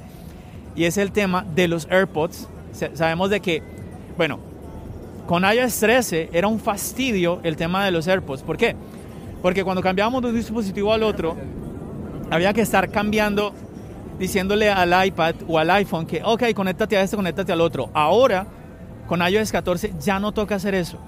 y 0.75 0.85
es 0.85 0.97
el 0.97 1.11
tema 1.11 1.45
de 1.55 1.67
los 1.67 1.87
AirPods. 1.91 2.47
Sabemos 2.93 3.29
de 3.29 3.41
que, 3.41 3.61
bueno, 4.17 4.39
con 5.27 5.43
iOS 5.43 5.79
13 5.79 6.29
era 6.33 6.47
un 6.47 6.59
fastidio 6.59 7.39
el 7.43 7.55
tema 7.55 7.83
de 7.83 7.91
los 7.91 8.07
AirPods. 8.07 8.43
¿Por 8.43 8.57
qué? 8.57 8.75
Porque 9.41 9.63
cuando 9.63 9.81
cambiábamos 9.81 10.21
de 10.21 10.29
un 10.29 10.35
dispositivo 10.35 10.93
al 10.93 11.03
otro, 11.03 11.35
había 12.29 12.53
que 12.53 12.61
estar 12.61 12.89
cambiando, 12.89 13.53
diciéndole 14.19 14.69
al 14.69 15.07
iPad 15.07 15.35
o 15.47 15.57
al 15.57 15.69
iPhone 15.71 16.05
que, 16.05 16.21
ok, 16.23 16.53
conéctate 16.53 16.97
a 16.97 17.01
este, 17.01 17.15
conéctate 17.15 17.51
al 17.51 17.61
otro. 17.61 17.89
Ahora, 17.93 18.45
con 19.07 19.27
iOS 19.27 19.51
14 19.51 19.93
ya 19.99 20.19
no 20.19 20.33
toca 20.33 20.55
hacer 20.55 20.75
eso. 20.75 20.99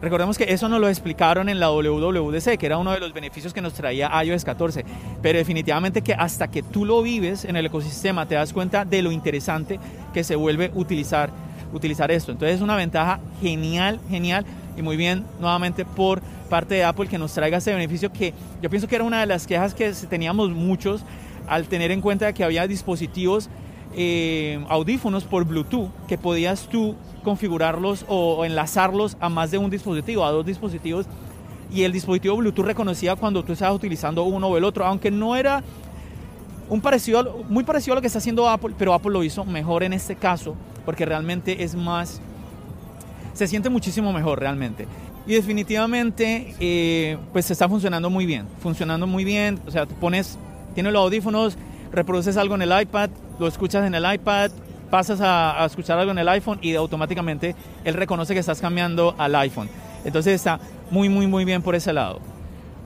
Recordemos 0.00 0.36
que 0.36 0.44
eso 0.44 0.68
nos 0.68 0.80
lo 0.80 0.88
explicaron 0.88 1.48
en 1.48 1.58
la 1.58 1.70
WWDC, 1.70 2.58
que 2.58 2.66
era 2.66 2.78
uno 2.78 2.92
de 2.92 3.00
los 3.00 3.12
beneficios 3.12 3.52
que 3.52 3.60
nos 3.60 3.72
traía 3.72 4.10
iOS 4.22 4.44
14. 4.44 4.84
Pero 5.22 5.38
definitivamente 5.38 6.02
que 6.02 6.14
hasta 6.14 6.48
que 6.48 6.62
tú 6.62 6.84
lo 6.84 7.02
vives 7.02 7.44
en 7.44 7.56
el 7.56 7.66
ecosistema 7.66 8.26
te 8.26 8.34
das 8.34 8.52
cuenta 8.52 8.84
de 8.84 9.02
lo 9.02 9.10
interesante 9.12 9.80
que 10.12 10.22
se 10.22 10.36
vuelve 10.36 10.70
utilizar, 10.74 11.30
utilizar 11.72 12.10
esto. 12.10 12.32
Entonces 12.32 12.56
es 12.56 12.62
una 12.62 12.76
ventaja 12.76 13.20
genial, 13.40 13.98
genial 14.10 14.44
y 14.76 14.82
muy 14.82 14.96
bien 14.96 15.24
nuevamente 15.40 15.84
por 15.84 16.20
parte 16.50 16.74
de 16.74 16.84
Apple 16.84 17.08
que 17.08 17.18
nos 17.18 17.32
traiga 17.32 17.58
ese 17.58 17.72
beneficio 17.72 18.12
que 18.12 18.34
yo 18.60 18.68
pienso 18.68 18.86
que 18.86 18.96
era 18.96 19.04
una 19.04 19.20
de 19.20 19.26
las 19.26 19.46
quejas 19.46 19.74
que 19.74 19.90
teníamos 20.08 20.50
muchos 20.50 21.02
al 21.46 21.66
tener 21.66 21.90
en 21.90 22.00
cuenta 22.00 22.32
que 22.32 22.44
había 22.44 22.66
dispositivos 22.66 23.48
eh, 23.96 24.64
audífonos 24.68 25.24
por 25.24 25.44
Bluetooth 25.44 25.90
que 26.08 26.18
podías 26.18 26.68
tú 26.68 26.96
configurarlos 27.22 28.04
o, 28.08 28.44
enlazarlos 28.44 29.16
a 29.20 29.28
más 29.28 29.50
de 29.50 29.58
un 29.58 29.70
dispositivo, 29.70 30.24
a 30.24 30.30
dos 30.30 30.44
dispositivos, 30.44 31.06
y 31.72 31.82
el 31.82 31.92
dispositivo 31.92 32.36
Bluetooth 32.36 32.66
reconocía 32.66 33.16
cuando 33.16 33.42
tú 33.42 33.52
estabas 33.52 33.74
utilizando 33.74 34.24
uno 34.24 34.48
o 34.48 34.56
el 34.56 34.64
otro, 34.64 34.84
aunque 34.84 35.10
no 35.10 35.34
era 35.36 35.62
un 36.68 36.80
parecido, 36.80 37.44
muy 37.48 37.64
parecido 37.64 37.94
a 37.94 37.96
lo 37.96 38.00
que 38.00 38.06
está 38.06 38.18
haciendo 38.18 38.48
Apple, 38.48 38.74
pero 38.78 38.94
Apple 38.94 39.12
lo 39.12 39.24
hizo 39.24 39.44
mejor 39.44 39.82
en 39.82 39.92
este 39.92 40.16
caso, 40.16 40.54
porque 40.84 41.04
realmente 41.04 41.62
es 41.62 41.74
más, 41.74 42.20
se 43.32 43.46
siente 43.46 43.70
muchísimo 43.70 44.12
mejor 44.12 44.40
realmente. 44.40 44.86
Y 45.26 45.34
definitivamente, 45.34 46.54
eh, 46.60 47.16
pues 47.32 47.50
está 47.50 47.68
funcionando 47.68 48.10
muy 48.10 48.26
bien, 48.26 48.46
funcionando 48.60 49.06
muy 49.06 49.24
bien, 49.24 49.58
o 49.66 49.70
sea, 49.70 49.86
tú 49.86 49.94
pones, 49.94 50.38
tienes 50.74 50.92
los 50.92 51.02
audífonos, 51.02 51.56
reproduces 51.92 52.36
algo 52.36 52.54
en 52.54 52.62
el 52.62 52.80
iPad, 52.82 53.10
lo 53.38 53.46
escuchas 53.46 53.86
en 53.86 53.94
el 53.94 54.04
iPad, 54.12 54.50
pasas 54.90 55.20
a, 55.20 55.64
escuchar 55.64 55.98
algo 55.98 56.12
en 56.12 56.18
el 56.18 56.28
iPhone 56.28 56.58
y 56.62 56.74
automáticamente 56.74 57.54
él 57.84 57.94
reconoce 57.94 58.34
que 58.34 58.40
estás 58.40 58.60
cambiando 58.60 59.14
al 59.18 59.34
iPhone. 59.36 59.68
Entonces 60.04 60.34
está 60.34 60.60
muy, 60.90 61.08
muy, 61.08 61.26
muy 61.26 61.44
bien 61.44 61.62
por 61.62 61.74
ese 61.74 61.92
lado. 61.92 62.20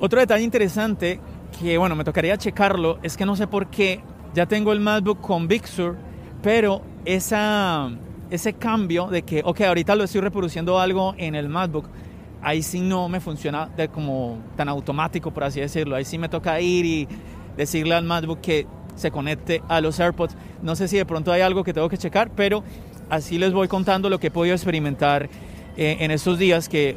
Otro 0.01 0.21
detalle 0.21 0.45
interesante 0.45 1.21
que, 1.59 1.77
bueno, 1.79 1.97
me 1.97 2.05
tocaría 2.05 2.37
checarlo, 2.37 2.99
es 3.03 3.17
que 3.17 3.27
no 3.27 3.35
sé 3.35 3.47
por 3.47 3.67
qué 3.69 4.01
ya 4.35 4.47
tengo 4.47 4.73
el 4.73 4.81
MacBook 4.81 5.21
con 5.21 5.49
Big 5.49 5.67
Sur, 5.67 5.97
pero 6.43 6.83
esa, 7.05 7.91
ese 8.31 8.53
cambio 8.53 9.09
de 9.09 9.23
que, 9.23 9.43
ok, 9.45 9.63
ahorita 9.63 9.97
lo 9.97 10.05
estoy 10.05 10.21
reproduciendo 10.21 10.79
algo 10.79 11.15
en 11.19 11.35
el 11.35 11.49
MacBook, 11.49 11.89
ahí 12.43 12.63
sí 12.63 12.81
no 12.81 13.09
me 13.09 13.21
funciona 13.21 13.67
de 13.67 13.89
como 13.89 14.39
tan 14.57 14.69
automático, 14.69 15.33
por 15.33 15.45
así 15.45 15.61
decirlo. 15.61 15.97
Ahí 15.97 16.05
sí 16.05 16.19
me 16.19 16.29
toca 16.29 16.61
ir 16.61 16.87
y 16.87 17.09
decirle 17.59 17.95
al 17.95 18.05
MacBook 18.05 18.41
que 18.41 18.67
se 18.97 19.11
conecte 19.11 19.63
a 19.69 19.83
los 19.83 20.01
AirPods. 20.01 20.35
No 20.63 20.75
sé 20.77 20.89
si 20.89 20.97
de 20.97 21.05
pronto 21.05 21.31
hay 21.31 21.43
algo 21.43 21.65
que 21.65 21.75
tengo 21.75 21.89
que 21.91 21.99
checar, 21.99 22.31
pero 22.35 22.65
así 23.11 23.37
les 23.39 23.53
voy 23.53 23.69
contando 23.69 24.09
lo 24.09 24.19
que 24.19 24.29
he 24.29 24.31
podido 24.31 24.55
experimentar 24.55 25.29
eh, 25.77 25.99
en 26.01 26.11
estos 26.11 26.39
días 26.39 26.69
que 26.69 26.97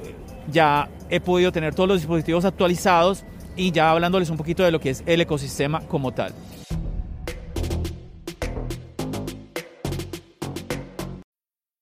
ya 0.52 0.90
he 1.10 1.20
podido 1.20 1.52
tener 1.52 1.76
todos 1.76 1.90
los 1.90 2.00
dispositivos 2.00 2.46
actualizados 2.46 3.26
y 3.56 3.72
ya 3.72 3.92
hablándoles 3.92 4.30
un 4.30 4.38
poquito 4.38 4.64
de 4.64 4.72
lo 4.72 4.80
que 4.80 4.92
es 4.92 5.04
el 5.06 5.20
ecosistema 5.22 5.82
como 5.82 6.14
tal. 6.14 6.34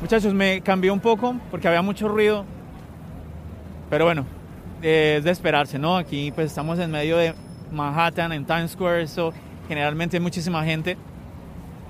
Muchachos, 0.00 0.34
me 0.34 0.60
cambió 0.60 0.92
un 0.92 1.00
poco 1.00 1.36
porque 1.50 1.68
había 1.68 1.80
mucho 1.80 2.06
ruido, 2.06 2.44
pero 3.88 4.04
bueno, 4.04 4.26
es 4.82 5.24
de 5.24 5.30
esperarse, 5.30 5.78
¿no? 5.78 5.96
Aquí 5.96 6.30
pues 6.32 6.48
estamos 6.48 6.78
en 6.78 6.90
medio 6.90 7.16
de 7.16 7.34
Manhattan, 7.72 8.30
en 8.32 8.44
Times 8.44 8.72
Square, 8.72 9.02
eso 9.02 9.32
generalmente 9.68 10.18
hay 10.18 10.22
muchísima 10.22 10.62
gente. 10.64 10.98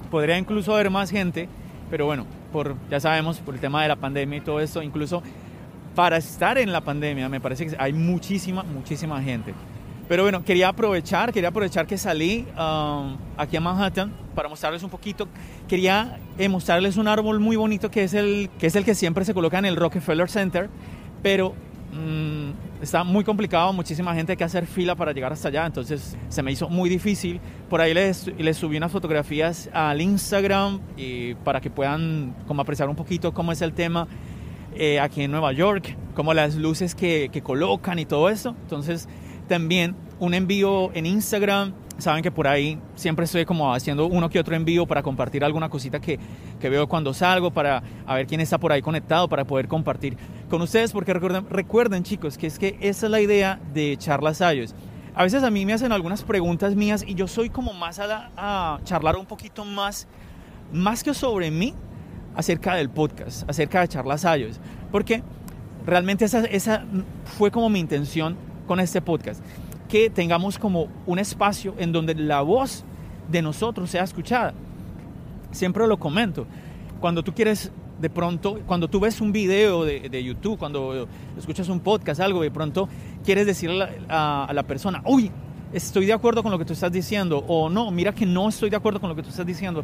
Podría 0.08 0.38
incluso 0.38 0.72
haber 0.72 0.88
más 0.88 1.10
gente, 1.10 1.48
pero 1.90 2.06
bueno, 2.06 2.26
por, 2.52 2.76
ya 2.88 3.00
sabemos, 3.00 3.38
por 3.40 3.54
el 3.54 3.60
tema 3.60 3.82
de 3.82 3.88
la 3.88 3.96
pandemia 3.96 4.38
y 4.38 4.40
todo 4.40 4.60
esto, 4.60 4.82
incluso 4.82 5.20
para 5.96 6.16
estar 6.16 6.58
en 6.58 6.70
la 6.72 6.82
pandemia 6.82 7.28
me 7.28 7.40
parece 7.40 7.66
que 7.66 7.76
hay 7.76 7.92
muchísima, 7.92 8.62
muchísima 8.62 9.20
gente. 9.20 9.52
Pero 10.08 10.22
bueno, 10.22 10.44
quería 10.44 10.68
aprovechar, 10.68 11.32
quería 11.32 11.48
aprovechar 11.48 11.88
que 11.88 11.98
salí 11.98 12.46
um, 12.56 13.16
aquí 13.36 13.56
a 13.56 13.60
Manhattan 13.60 14.12
para 14.36 14.48
mostrarles 14.48 14.84
un 14.84 14.90
poquito. 14.90 15.26
Quería 15.66 16.20
eh, 16.38 16.48
mostrarles 16.48 16.96
un 16.96 17.08
árbol 17.08 17.40
muy 17.40 17.56
bonito 17.56 17.90
que 17.90 18.04
es, 18.04 18.14
el, 18.14 18.50
que 18.58 18.66
es 18.66 18.76
el 18.76 18.84
que 18.84 18.94
siempre 18.94 19.24
se 19.24 19.34
coloca 19.34 19.58
en 19.58 19.64
el 19.64 19.76
Rockefeller 19.76 20.28
Center, 20.28 20.68
pero 21.22 21.54
mm, 21.92 22.82
está 22.82 23.04
muy 23.04 23.24
complicado, 23.24 23.72
muchísima 23.72 24.14
gente 24.14 24.36
que 24.36 24.44
hacer 24.44 24.66
fila 24.66 24.94
para 24.94 25.12
llegar 25.12 25.32
hasta 25.32 25.48
allá, 25.48 25.66
entonces 25.66 26.16
se 26.28 26.42
me 26.42 26.52
hizo 26.52 26.68
muy 26.68 26.88
difícil. 26.88 27.40
Por 27.70 27.80
ahí 27.80 27.94
les, 27.94 28.26
les 28.38 28.56
subí 28.56 28.76
unas 28.76 28.92
fotografías 28.92 29.70
al 29.72 30.00
Instagram 30.00 30.80
y 30.96 31.34
para 31.36 31.60
que 31.60 31.70
puedan 31.70 32.34
como 32.46 32.62
apreciar 32.62 32.88
un 32.88 32.96
poquito 32.96 33.32
cómo 33.32 33.52
es 33.52 33.62
el 33.62 33.72
tema 33.72 34.06
eh, 34.74 35.00
aquí 35.00 35.22
en 35.22 35.30
Nueva 35.30 35.52
York, 35.52 35.96
como 36.14 36.34
las 36.34 36.54
luces 36.54 36.94
que, 36.94 37.30
que 37.32 37.42
colocan 37.42 37.98
y 37.98 38.04
todo 38.04 38.28
eso. 38.28 38.54
Entonces 38.62 39.08
también 39.48 39.96
un 40.18 40.34
envío 40.34 40.92
en 40.94 41.06
Instagram. 41.06 41.72
Saben 41.98 42.22
que 42.22 42.30
por 42.30 42.46
ahí 42.46 42.78
siempre 42.94 43.24
estoy 43.24 43.46
como 43.46 43.72
haciendo 43.72 44.06
uno 44.06 44.28
que 44.28 44.38
otro 44.38 44.54
envío 44.54 44.86
para 44.86 45.02
compartir 45.02 45.42
alguna 45.44 45.70
cosita 45.70 45.98
que, 45.98 46.18
que 46.60 46.68
veo 46.68 46.86
cuando 46.86 47.14
salgo, 47.14 47.50
para 47.50 47.82
a 48.06 48.14
ver 48.14 48.26
quién 48.26 48.40
está 48.40 48.58
por 48.58 48.70
ahí 48.70 48.82
conectado, 48.82 49.28
para 49.28 49.44
poder 49.46 49.66
compartir 49.66 50.16
con 50.50 50.60
ustedes, 50.60 50.92
porque 50.92 51.14
recuerden, 51.14 51.48
recuerden 51.48 52.02
chicos 52.02 52.36
que 52.36 52.46
es 52.46 52.58
que 52.58 52.76
esa 52.80 53.06
es 53.06 53.10
la 53.10 53.20
idea 53.20 53.60
de 53.72 53.96
charlas 53.96 54.40
iOS. 54.40 54.74
A 55.14 55.22
veces 55.22 55.42
a 55.42 55.50
mí 55.50 55.64
me 55.64 55.72
hacen 55.72 55.92
algunas 55.92 56.22
preguntas 56.22 56.74
mías 56.74 57.02
y 57.06 57.14
yo 57.14 57.26
soy 57.26 57.48
como 57.48 57.72
más 57.72 57.98
a, 57.98 58.30
a 58.36 58.80
charlar 58.84 59.16
un 59.16 59.24
poquito 59.24 59.64
más, 59.64 60.06
más 60.72 61.02
que 61.02 61.14
sobre 61.14 61.50
mí, 61.50 61.74
acerca 62.34 62.74
del 62.74 62.90
podcast, 62.90 63.48
acerca 63.48 63.80
de 63.80 63.88
charlas 63.88 64.24
iOS, 64.24 64.60
porque 64.92 65.22
realmente 65.86 66.26
esa, 66.26 66.40
esa 66.44 66.84
fue 67.38 67.50
como 67.50 67.70
mi 67.70 67.80
intención 67.80 68.36
con 68.66 68.78
este 68.78 69.00
podcast. 69.00 69.42
Que 69.88 70.10
tengamos 70.10 70.58
como 70.58 70.88
un 71.06 71.18
espacio 71.18 71.74
en 71.78 71.92
donde 71.92 72.14
la 72.14 72.40
voz 72.42 72.84
de 73.30 73.42
nosotros 73.42 73.90
sea 73.90 74.04
escuchada. 74.04 74.54
Siempre 75.50 75.86
lo 75.86 75.98
comento. 75.98 76.46
Cuando 77.00 77.22
tú 77.22 77.32
quieres 77.32 77.70
de 78.00 78.10
pronto, 78.10 78.60
cuando 78.66 78.88
tú 78.88 79.00
ves 79.00 79.20
un 79.20 79.32
video 79.32 79.84
de, 79.84 80.24
YouTube, 80.24 80.58
cuando 80.58 81.08
escuchas 81.38 81.68
un 81.68 81.80
podcast, 81.80 82.20
algo, 82.20 82.42
de 82.42 82.50
pronto 82.50 82.88
quieres 83.24 83.46
decirle 83.46 83.88
a, 84.08 84.50
la 84.52 84.62
persona, 84.64 85.02
uy, 85.06 85.30
estoy 85.72 86.06
de 86.06 86.12
acuerdo 86.12 86.42
con 86.42 86.52
lo 86.52 86.58
que 86.58 86.64
tú 86.64 86.74
estás 86.74 86.92
diciendo, 86.92 87.44
o 87.46 87.68
no, 87.68 87.90
mira 87.90 88.14
que 88.14 88.26
no 88.26 88.48
estoy 88.48 88.70
de 88.70 88.76
acuerdo 88.76 89.00
con 89.00 89.08
lo 89.08 89.16
que 89.16 89.22
tú 89.22 89.30
estás 89.30 89.46
diciendo 89.46 89.82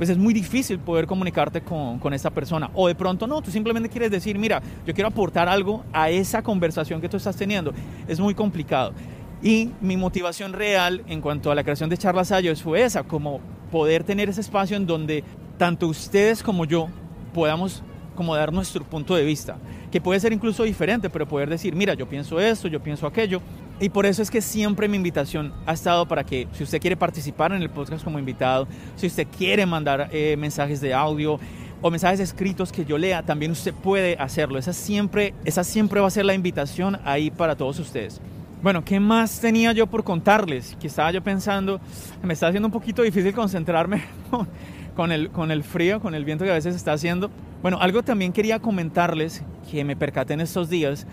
pues 0.00 0.08
es 0.08 0.16
muy 0.16 0.32
difícil 0.32 0.78
poder 0.78 1.06
comunicarte 1.06 1.60
con, 1.60 1.98
con 1.98 2.14
esta 2.14 2.30
persona. 2.30 2.70
O 2.72 2.88
de 2.88 2.94
pronto 2.94 3.26
no, 3.26 3.42
tú 3.42 3.50
simplemente 3.50 3.90
quieres 3.90 4.10
decir, 4.10 4.38
mira, 4.38 4.62
yo 4.86 4.94
quiero 4.94 5.08
aportar 5.08 5.46
algo 5.46 5.84
a 5.92 6.08
esa 6.08 6.42
conversación 6.42 7.02
que 7.02 7.08
tú 7.10 7.18
estás 7.18 7.36
teniendo. 7.36 7.74
Es 8.08 8.18
muy 8.18 8.34
complicado. 8.34 8.94
Y 9.42 9.70
mi 9.80 9.96
motivación 9.96 10.52
real 10.52 11.02
en 11.06 11.20
cuanto 11.20 11.50
a 11.50 11.54
la 11.54 11.62
creación 11.62 11.88
de 11.88 11.96
Charlas 11.96 12.30
Ayos 12.30 12.62
fue 12.62 12.82
esa, 12.82 13.04
como 13.04 13.40
poder 13.70 14.04
tener 14.04 14.28
ese 14.28 14.42
espacio 14.42 14.76
en 14.76 14.86
donde 14.86 15.24
tanto 15.56 15.86
ustedes 15.86 16.42
como 16.42 16.64
yo 16.64 16.88
podamos 17.32 17.82
como 18.14 18.34
dar 18.34 18.52
nuestro 18.52 18.84
punto 18.84 19.14
de 19.14 19.24
vista, 19.24 19.56
que 19.90 20.00
puede 20.00 20.20
ser 20.20 20.32
incluso 20.34 20.64
diferente, 20.64 21.08
pero 21.08 21.26
poder 21.26 21.48
decir, 21.48 21.74
mira, 21.74 21.94
yo 21.94 22.06
pienso 22.06 22.38
esto, 22.38 22.68
yo 22.68 22.82
pienso 22.82 23.06
aquello, 23.06 23.40
y 23.80 23.88
por 23.88 24.04
eso 24.04 24.20
es 24.20 24.30
que 24.30 24.42
siempre 24.42 24.88
mi 24.88 24.98
invitación 24.98 25.54
ha 25.64 25.72
estado 25.72 26.06
para 26.06 26.22
que 26.22 26.46
si 26.52 26.64
usted 26.64 26.80
quiere 26.80 26.98
participar 26.98 27.52
en 27.52 27.62
el 27.62 27.70
podcast 27.70 28.04
como 28.04 28.18
invitado, 28.18 28.68
si 28.96 29.06
usted 29.06 29.26
quiere 29.38 29.64
mandar 29.64 30.10
eh, 30.12 30.36
mensajes 30.36 30.82
de 30.82 30.92
audio 30.92 31.40
o 31.80 31.90
mensajes 31.90 32.20
escritos 32.20 32.72
que 32.72 32.84
yo 32.84 32.98
lea, 32.98 33.22
también 33.22 33.52
usted 33.52 33.72
puede 33.72 34.16
hacerlo. 34.18 34.58
Esa 34.58 34.74
siempre, 34.74 35.32
esa 35.46 35.64
siempre 35.64 35.98
va 35.98 36.08
a 36.08 36.10
ser 36.10 36.26
la 36.26 36.34
invitación 36.34 37.00
ahí 37.06 37.30
para 37.30 37.56
todos 37.56 37.78
ustedes. 37.78 38.20
Bueno, 38.62 38.84
¿qué 38.84 39.00
más 39.00 39.40
tenía 39.40 39.72
yo 39.72 39.86
por 39.86 40.04
contarles? 40.04 40.76
Que 40.78 40.88
estaba 40.88 41.10
yo 41.12 41.22
pensando, 41.22 41.80
me 42.22 42.34
está 42.34 42.48
haciendo 42.48 42.68
un 42.68 42.72
poquito 42.72 43.00
difícil 43.00 43.32
concentrarme 43.32 44.02
con 44.94 45.12
el, 45.12 45.30
con 45.30 45.50
el 45.50 45.64
frío, 45.64 45.98
con 46.00 46.14
el 46.14 46.26
viento 46.26 46.44
que 46.44 46.50
a 46.50 46.54
veces 46.54 46.76
está 46.76 46.92
haciendo. 46.92 47.30
Bueno, 47.62 47.78
algo 47.80 48.02
también 48.02 48.32
quería 48.32 48.58
comentarles 48.58 49.42
que 49.70 49.82
me 49.82 49.96
percaté 49.96 50.34
en 50.34 50.42
estos 50.42 50.68
días 50.68 51.06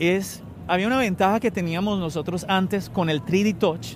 es, 0.00 0.42
había 0.66 0.88
una 0.88 0.98
ventaja 0.98 1.38
que 1.38 1.52
teníamos 1.52 2.00
nosotros 2.00 2.44
antes 2.48 2.90
con 2.90 3.10
el 3.10 3.22
3D 3.22 3.56
Touch, 3.56 3.94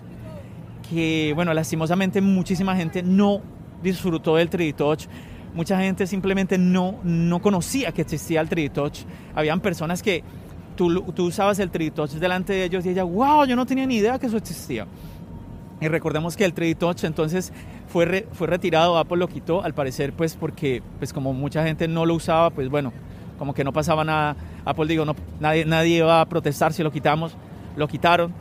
que 0.88 1.32
bueno, 1.34 1.52
lastimosamente 1.54 2.20
muchísima 2.20 2.76
gente 2.76 3.02
no 3.02 3.40
disfrutó 3.82 4.36
del 4.36 4.48
3D 4.48 4.76
Touch. 4.76 5.06
Mucha 5.54 5.78
gente 5.80 6.06
simplemente 6.06 6.56
no, 6.56 7.00
no 7.02 7.42
conocía 7.42 7.90
que 7.90 8.02
existía 8.02 8.40
el 8.40 8.48
3D 8.48 8.72
Touch. 8.72 8.98
Habían 9.34 9.58
personas 9.58 10.04
que 10.04 10.22
tú, 11.14 11.24
usabas 11.24 11.58
el 11.58 11.70
3D 11.70 11.92
Touch 11.92 12.10
delante 12.12 12.52
de 12.52 12.64
ellos 12.64 12.84
y 12.86 12.90
ella, 12.90 13.04
wow, 13.04 13.44
yo 13.44 13.56
no 13.56 13.66
tenía 13.66 13.86
ni 13.86 13.96
idea 13.96 14.18
que 14.18 14.26
eso 14.26 14.36
existía. 14.36 14.86
Y 15.80 15.88
recordemos 15.88 16.36
que 16.36 16.44
el 16.44 16.54
3D 16.54 16.78
Touch 16.78 17.04
entonces 17.04 17.52
fue, 17.88 18.26
fue 18.32 18.46
retirado, 18.46 18.96
Apple 18.98 19.18
lo 19.18 19.28
quitó, 19.28 19.62
al 19.62 19.74
parecer 19.74 20.12
pues 20.12 20.36
porque 20.36 20.82
pues 20.98 21.12
como 21.12 21.32
mucha 21.32 21.64
gente 21.64 21.88
no 21.88 22.06
lo 22.06 22.14
usaba, 22.14 22.50
pues 22.50 22.68
bueno, 22.68 22.92
como 23.38 23.54
que 23.54 23.64
no 23.64 23.72
pasaba 23.72 24.04
nada. 24.04 24.36
Apple 24.64 24.86
digo, 24.86 25.04
no, 25.04 25.16
nadie, 25.40 25.64
nadie 25.64 25.98
iba 25.98 26.20
a 26.20 26.26
protestar 26.26 26.72
si 26.72 26.82
lo 26.82 26.92
quitamos, 26.92 27.36
lo 27.76 27.88
quitaron. 27.88 28.32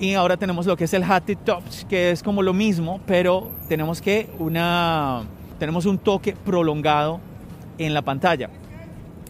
Y 0.00 0.14
ahora 0.14 0.36
tenemos 0.36 0.66
lo 0.66 0.76
que 0.76 0.84
es 0.84 0.94
el 0.94 1.04
Haptic 1.04 1.44
Touch, 1.44 1.84
que 1.88 2.10
es 2.10 2.22
como 2.22 2.42
lo 2.42 2.54
mismo, 2.54 3.00
pero 3.06 3.50
tenemos 3.68 4.00
que 4.00 4.30
una, 4.38 5.22
tenemos 5.58 5.84
un 5.86 5.98
toque 5.98 6.32
prolongado 6.32 7.20
en 7.76 7.94
la 7.94 8.02
pantalla. 8.02 8.48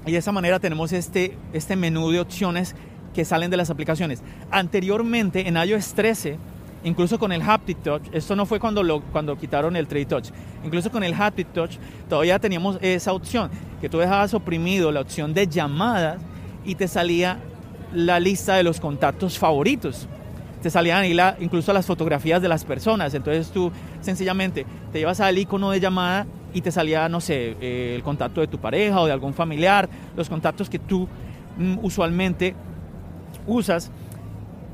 Y 0.06 0.12
de 0.12 0.18
esa 0.18 0.32
manera 0.32 0.58
tenemos 0.58 0.92
este, 0.92 1.36
este 1.52 1.76
menú 1.76 2.10
de 2.10 2.20
opciones 2.20 2.74
que 3.14 3.24
salen 3.24 3.50
de 3.50 3.56
las 3.56 3.70
aplicaciones. 3.70 4.22
Anteriormente 4.50 5.46
en 5.48 5.56
iOS 5.56 5.94
13, 5.94 6.38
incluso 6.84 7.18
con 7.18 7.32
el 7.32 7.42
Haptic 7.42 7.82
Touch, 7.82 8.02
esto 8.12 8.36
no 8.36 8.46
fue 8.46 8.60
cuando, 8.60 9.02
cuando 9.12 9.36
quitaron 9.36 9.76
el 9.76 9.86
3 9.86 10.08
Touch, 10.08 10.30
incluso 10.64 10.90
con 10.90 11.02
el 11.02 11.14
Haptic 11.14 11.52
Touch 11.52 11.76
todavía 12.08 12.38
teníamos 12.38 12.78
esa 12.80 13.12
opción, 13.12 13.50
que 13.80 13.88
tú 13.88 13.98
dejabas 13.98 14.32
oprimido 14.34 14.92
la 14.92 15.00
opción 15.00 15.34
de 15.34 15.46
llamadas 15.46 16.20
y 16.64 16.74
te 16.74 16.88
salía 16.88 17.38
la 17.92 18.20
lista 18.20 18.54
de 18.54 18.62
los 18.62 18.80
contactos 18.80 19.38
favoritos. 19.38 20.08
Te 20.62 20.70
salían 20.70 20.98
ahí 20.98 21.16
incluso 21.40 21.72
las 21.72 21.86
fotografías 21.86 22.42
de 22.42 22.48
las 22.48 22.64
personas. 22.64 23.14
Entonces 23.14 23.50
tú 23.50 23.72
sencillamente 24.00 24.66
te 24.92 25.00
ibas 25.00 25.20
al 25.20 25.38
icono 25.38 25.70
de 25.70 25.80
llamada 25.80 26.26
y 26.52 26.60
te 26.60 26.70
salía, 26.70 27.08
no 27.08 27.20
sé, 27.20 27.56
eh, 27.60 27.94
el 27.96 28.02
contacto 28.02 28.40
de 28.40 28.46
tu 28.46 28.58
pareja 28.58 29.00
o 29.00 29.06
de 29.06 29.12
algún 29.12 29.34
familiar, 29.34 29.88
los 30.16 30.28
contactos 30.28 30.68
que 30.68 30.78
tú 30.78 31.08
mm, 31.56 31.78
usualmente 31.82 32.54
usas 33.46 33.90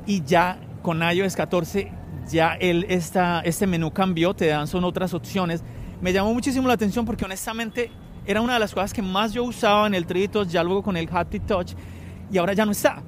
y 0.05 0.23
ya 0.23 0.57
con 0.81 1.01
iOS 1.01 1.35
14 1.35 1.91
ya 2.29 2.53
el, 2.59 2.85
esta, 2.89 3.41
este 3.41 3.67
menú 3.67 3.91
cambió, 3.91 4.33
te 4.33 4.47
dan 4.47 4.67
son 4.67 4.83
otras 4.83 5.13
opciones. 5.13 5.63
Me 6.01 6.13
llamó 6.13 6.33
muchísimo 6.33 6.67
la 6.67 6.73
atención 6.73 7.05
porque 7.05 7.25
honestamente 7.25 7.89
era 8.25 8.41
una 8.41 8.53
de 8.53 8.59
las 8.59 8.73
cosas 8.73 8.93
que 8.93 9.01
más 9.01 9.33
yo 9.33 9.43
usaba 9.43 9.87
en 9.87 9.95
el 9.95 10.05
3 10.05 10.31
Touch, 10.31 10.47
ya 10.49 10.63
luego 10.63 10.83
con 10.83 10.97
el 10.97 11.07
Haptic 11.09 11.45
Touch 11.45 11.71
y 12.31 12.37
ahora 12.37 12.53
ya 12.53 12.65
no 12.65 12.71
está 12.71 13.01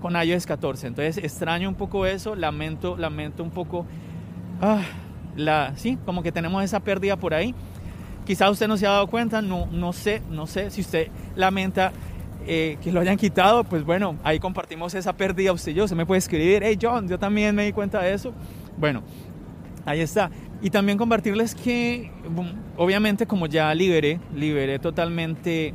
con 0.00 0.14
iOS 0.16 0.46
14. 0.46 0.88
Entonces 0.88 1.18
extraño 1.18 1.68
un 1.68 1.74
poco 1.74 2.06
eso, 2.06 2.34
lamento, 2.34 2.96
lamento 2.96 3.42
un 3.42 3.50
poco, 3.50 3.86
ah, 4.60 4.82
la, 5.36 5.72
sí, 5.76 5.98
como 6.04 6.22
que 6.22 6.32
tenemos 6.32 6.62
esa 6.64 6.80
pérdida 6.80 7.16
por 7.16 7.34
ahí. 7.34 7.54
Quizá 8.26 8.50
usted 8.50 8.68
no 8.68 8.76
se 8.76 8.86
ha 8.86 8.90
dado 8.90 9.06
cuenta, 9.06 9.42
no, 9.42 9.66
no 9.66 9.92
sé, 9.92 10.22
no 10.30 10.46
sé 10.46 10.70
si 10.70 10.82
usted 10.82 11.08
lamenta 11.34 11.92
eh, 12.46 12.78
que 12.82 12.90
lo 12.90 13.00
hayan 13.00 13.16
quitado, 13.16 13.64
pues 13.64 13.84
bueno, 13.84 14.16
ahí 14.24 14.38
compartimos 14.38 14.94
esa 14.94 15.12
pérdida 15.12 15.52
usted 15.52 15.72
y 15.72 15.74
yo. 15.74 15.88
Se 15.88 15.94
me 15.94 16.06
puede 16.06 16.18
escribir, 16.18 16.62
hey 16.64 16.78
John, 16.80 17.08
yo 17.08 17.18
también 17.18 17.54
me 17.54 17.64
di 17.64 17.72
cuenta 17.72 18.00
de 18.00 18.14
eso. 18.14 18.32
Bueno, 18.76 19.02
ahí 19.84 20.00
está. 20.00 20.30
Y 20.62 20.70
también 20.70 20.98
compartirles 20.98 21.54
que, 21.54 22.10
obviamente, 22.76 23.26
como 23.26 23.46
ya 23.46 23.74
liberé, 23.74 24.20
liberé 24.34 24.78
totalmente 24.78 25.74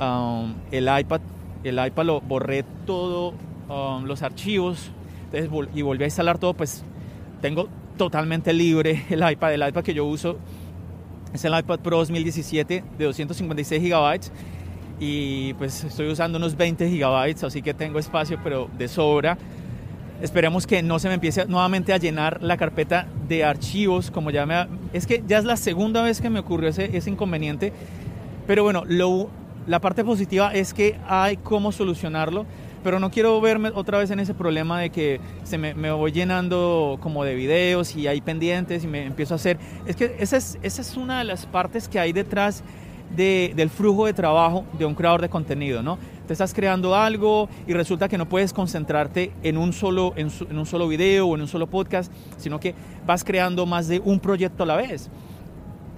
um, 0.00 0.54
el 0.70 0.88
iPad. 0.98 1.20
El 1.64 1.84
iPad 1.84 2.04
lo 2.04 2.20
borré 2.20 2.64
todo, 2.84 3.34
um, 3.68 4.04
los 4.04 4.22
archivos, 4.22 4.90
y 5.74 5.82
volví 5.82 6.04
a 6.04 6.06
instalar 6.06 6.38
todo, 6.38 6.54
pues 6.54 6.84
tengo 7.40 7.68
totalmente 7.96 8.52
libre 8.52 9.04
el 9.10 9.28
iPad. 9.30 9.54
El 9.54 9.68
iPad 9.68 9.82
que 9.82 9.94
yo 9.94 10.04
uso 10.04 10.38
es 11.32 11.44
el 11.44 11.58
iPad 11.58 11.80
Pro 11.80 11.98
2017 11.98 12.84
de 12.98 13.04
256 13.04 13.82
GB 13.82 14.20
y 14.98 15.52
pues 15.54 15.84
estoy 15.84 16.08
usando 16.08 16.38
unos 16.38 16.56
20 16.56 16.88
GB, 16.88 17.44
así 17.44 17.60
que 17.60 17.74
tengo 17.74 17.98
espacio 17.98 18.38
pero 18.42 18.70
de 18.78 18.88
sobra. 18.88 19.36
Esperemos 20.22 20.66
que 20.66 20.82
no 20.82 20.98
se 20.98 21.08
me 21.08 21.14
empiece 21.14 21.44
nuevamente 21.44 21.92
a 21.92 21.98
llenar 21.98 22.42
la 22.42 22.56
carpeta 22.56 23.06
de 23.28 23.44
archivos, 23.44 24.10
como 24.10 24.30
ya 24.30 24.46
me... 24.46 24.66
Es 24.94 25.06
que 25.06 25.22
ya 25.26 25.36
es 25.36 25.44
la 25.44 25.58
segunda 25.58 26.00
vez 26.00 26.22
que 26.22 26.30
me 26.30 26.38
ocurrió 26.38 26.70
ese, 26.70 26.96
ese 26.96 27.10
inconveniente, 27.10 27.74
pero 28.46 28.62
bueno, 28.62 28.84
lo, 28.86 29.28
la 29.66 29.78
parte 29.82 30.04
positiva 30.04 30.54
es 30.54 30.72
que 30.72 30.98
hay 31.06 31.36
cómo 31.36 31.70
solucionarlo 31.70 32.46
pero 32.86 33.00
no 33.00 33.10
quiero 33.10 33.40
verme 33.40 33.72
otra 33.74 33.98
vez 33.98 34.12
en 34.12 34.20
ese 34.20 34.32
problema 34.32 34.78
de 34.78 34.90
que 34.90 35.20
se 35.42 35.58
me, 35.58 35.74
me, 35.74 35.90
voy 35.90 36.12
llenando 36.12 36.98
como 37.02 37.24
de 37.24 37.34
videos 37.34 37.96
y 37.96 38.06
hay 38.06 38.20
pendientes 38.20 38.84
y 38.84 38.86
me 38.86 39.04
empiezo 39.04 39.34
a 39.34 39.38
hacer. 39.38 39.58
Es 39.86 39.96
que 39.96 40.14
esa 40.20 40.36
es, 40.36 40.56
esa 40.62 40.82
es 40.82 40.96
una 40.96 41.18
de 41.18 41.24
las 41.24 41.46
partes 41.46 41.88
que 41.88 41.98
hay 41.98 42.12
detrás 42.12 42.62
de, 43.16 43.52
del 43.56 43.70
flujo 43.70 44.06
de 44.06 44.12
trabajo 44.12 44.64
de 44.78 44.84
un 44.84 44.94
creador 44.94 45.20
de 45.20 45.28
contenido, 45.28 45.82
¿no? 45.82 45.98
Te 46.28 46.32
estás 46.32 46.54
creando 46.54 46.94
algo 46.94 47.48
y 47.66 47.72
resulta 47.72 48.08
que 48.08 48.18
no 48.18 48.28
puedes 48.28 48.52
concentrarte 48.52 49.32
en 49.42 49.58
un 49.58 49.72
solo, 49.72 50.12
en, 50.14 50.30
en 50.48 50.56
un 50.56 50.66
solo 50.66 50.86
video 50.86 51.26
o 51.26 51.34
en 51.34 51.40
un 51.40 51.48
solo 51.48 51.66
podcast, 51.66 52.12
sino 52.36 52.60
que 52.60 52.72
vas 53.04 53.24
creando 53.24 53.66
más 53.66 53.88
de 53.88 53.98
un 53.98 54.20
proyecto 54.20 54.62
a 54.62 54.66
la 54.66 54.76
vez. 54.76 55.10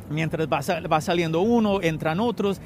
Mientras 0.08 0.48
va, 0.48 0.60
va 0.90 1.02
saliendo 1.02 1.42
uno, 1.42 1.82
entran 1.82 2.18
otros 2.18 2.62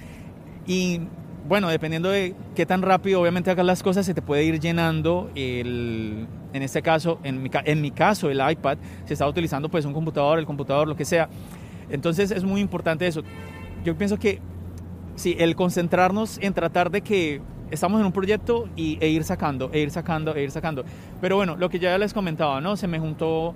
y 0.64 1.00
bueno, 1.48 1.68
dependiendo 1.68 2.08
de 2.08 2.34
qué 2.54 2.66
tan 2.66 2.82
rápido 2.82 3.20
obviamente 3.20 3.50
hagas 3.50 3.66
las 3.66 3.82
cosas, 3.82 4.06
se 4.06 4.14
te 4.14 4.22
puede 4.22 4.44
ir 4.44 4.60
llenando 4.60 5.30
el, 5.34 6.26
en 6.52 6.62
este 6.62 6.82
caso, 6.82 7.18
en 7.24 7.42
mi, 7.42 7.50
en 7.52 7.80
mi 7.80 7.90
caso, 7.90 8.30
el 8.30 8.40
iPad, 8.48 8.78
se 9.06 9.14
está 9.14 9.26
utilizando 9.26 9.68
pues 9.68 9.84
un 9.84 9.92
computador, 9.92 10.38
el 10.38 10.46
computador, 10.46 10.86
lo 10.86 10.96
que 10.96 11.04
sea. 11.04 11.28
Entonces 11.90 12.30
es 12.30 12.44
muy 12.44 12.60
importante 12.60 13.06
eso. 13.06 13.22
Yo 13.84 13.96
pienso 13.96 14.18
que 14.18 14.40
sí, 15.16 15.36
el 15.38 15.56
concentrarnos 15.56 16.38
en 16.38 16.54
tratar 16.54 16.90
de 16.90 17.02
que 17.02 17.40
estamos 17.70 18.00
en 18.00 18.06
un 18.06 18.12
proyecto 18.12 18.68
y, 18.76 18.98
e 19.00 19.08
ir 19.08 19.24
sacando, 19.24 19.70
e 19.72 19.80
ir 19.80 19.90
sacando, 19.90 20.34
e 20.34 20.42
ir 20.42 20.50
sacando. 20.50 20.84
Pero 21.20 21.36
bueno, 21.36 21.56
lo 21.56 21.68
que 21.68 21.78
ya 21.78 21.96
les 21.98 22.14
comentaba, 22.14 22.60
¿no? 22.60 22.76
Se 22.76 22.86
me 22.86 22.98
juntó 22.98 23.54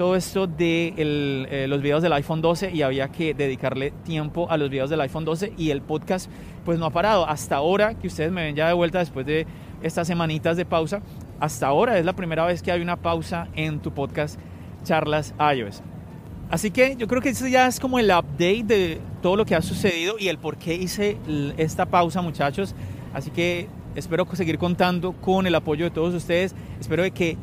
todo 0.00 0.16
esto 0.16 0.46
de 0.46 0.94
eh, 0.96 1.66
los 1.68 1.82
videos 1.82 2.02
del 2.02 2.14
iPhone 2.14 2.40
12 2.40 2.70
y 2.70 2.80
había 2.80 3.08
que 3.08 3.34
dedicarle 3.34 3.90
tiempo 4.02 4.50
a 4.50 4.56
los 4.56 4.70
videos 4.70 4.88
del 4.88 4.98
iPhone 5.02 5.26
12 5.26 5.52
y 5.58 5.68
el 5.68 5.82
podcast 5.82 6.30
pues 6.64 6.78
no 6.78 6.86
ha 6.86 6.90
parado. 6.90 7.28
Hasta 7.28 7.56
ahora 7.56 7.92
que 7.92 8.06
ustedes 8.06 8.32
me 8.32 8.42
ven 8.42 8.56
ya 8.56 8.66
de 8.66 8.72
vuelta 8.72 9.00
después 9.00 9.26
de 9.26 9.46
estas 9.82 10.06
semanitas 10.06 10.56
de 10.56 10.64
pausa, 10.64 11.02
hasta 11.38 11.66
ahora 11.66 11.98
es 11.98 12.06
la 12.06 12.14
primera 12.14 12.46
vez 12.46 12.62
que 12.62 12.72
hay 12.72 12.80
una 12.80 12.96
pausa 12.96 13.48
en 13.54 13.80
tu 13.80 13.92
podcast 13.92 14.40
Charlas 14.84 15.34
iOS. 15.54 15.82
Así 16.50 16.70
que 16.70 16.96
yo 16.96 17.06
creo 17.06 17.20
que 17.20 17.28
eso 17.28 17.46
ya 17.46 17.66
es 17.66 17.78
como 17.78 17.98
el 17.98 18.06
update 18.06 18.64
de 18.64 19.00
todo 19.20 19.36
lo 19.36 19.44
que 19.44 19.54
ha 19.54 19.60
sucedido 19.60 20.18
y 20.18 20.28
el 20.28 20.38
por 20.38 20.56
qué 20.56 20.76
hice 20.76 21.18
esta 21.58 21.84
pausa 21.84 22.22
muchachos. 22.22 22.74
Así 23.12 23.30
que 23.30 23.68
espero 23.94 24.26
seguir 24.32 24.56
contando 24.56 25.12
con 25.12 25.46
el 25.46 25.54
apoyo 25.54 25.84
de 25.84 25.90
todos 25.90 26.14
ustedes. 26.14 26.54
Espero 26.80 27.02
que 27.12 27.36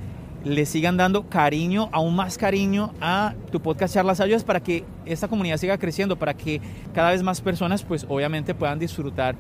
le 0.44 0.66
sigan 0.66 0.98
dando 0.98 1.28
cariño, 1.30 1.90
aún 1.92 2.16
más 2.16 2.38
cariño 2.38 2.94
a 3.02 3.34
tu 3.52 3.62
podcast 3.62 3.94
Charlas 3.94 4.20
Ayudas 4.20 4.44
para 4.44 4.62
que 4.62 4.84
esta 5.06 5.28
comunidad 5.28 5.58
siga 5.58 5.78
creciendo, 5.78 6.18
para 6.18 6.34
que 6.34 6.62
cada 6.94 7.12
vez 7.12 7.24
más 7.24 7.42
personas 7.42 7.84
pues 7.84 8.06
obviamente 8.08 8.54
puedan 8.54 8.80
disfrutar 8.80 9.36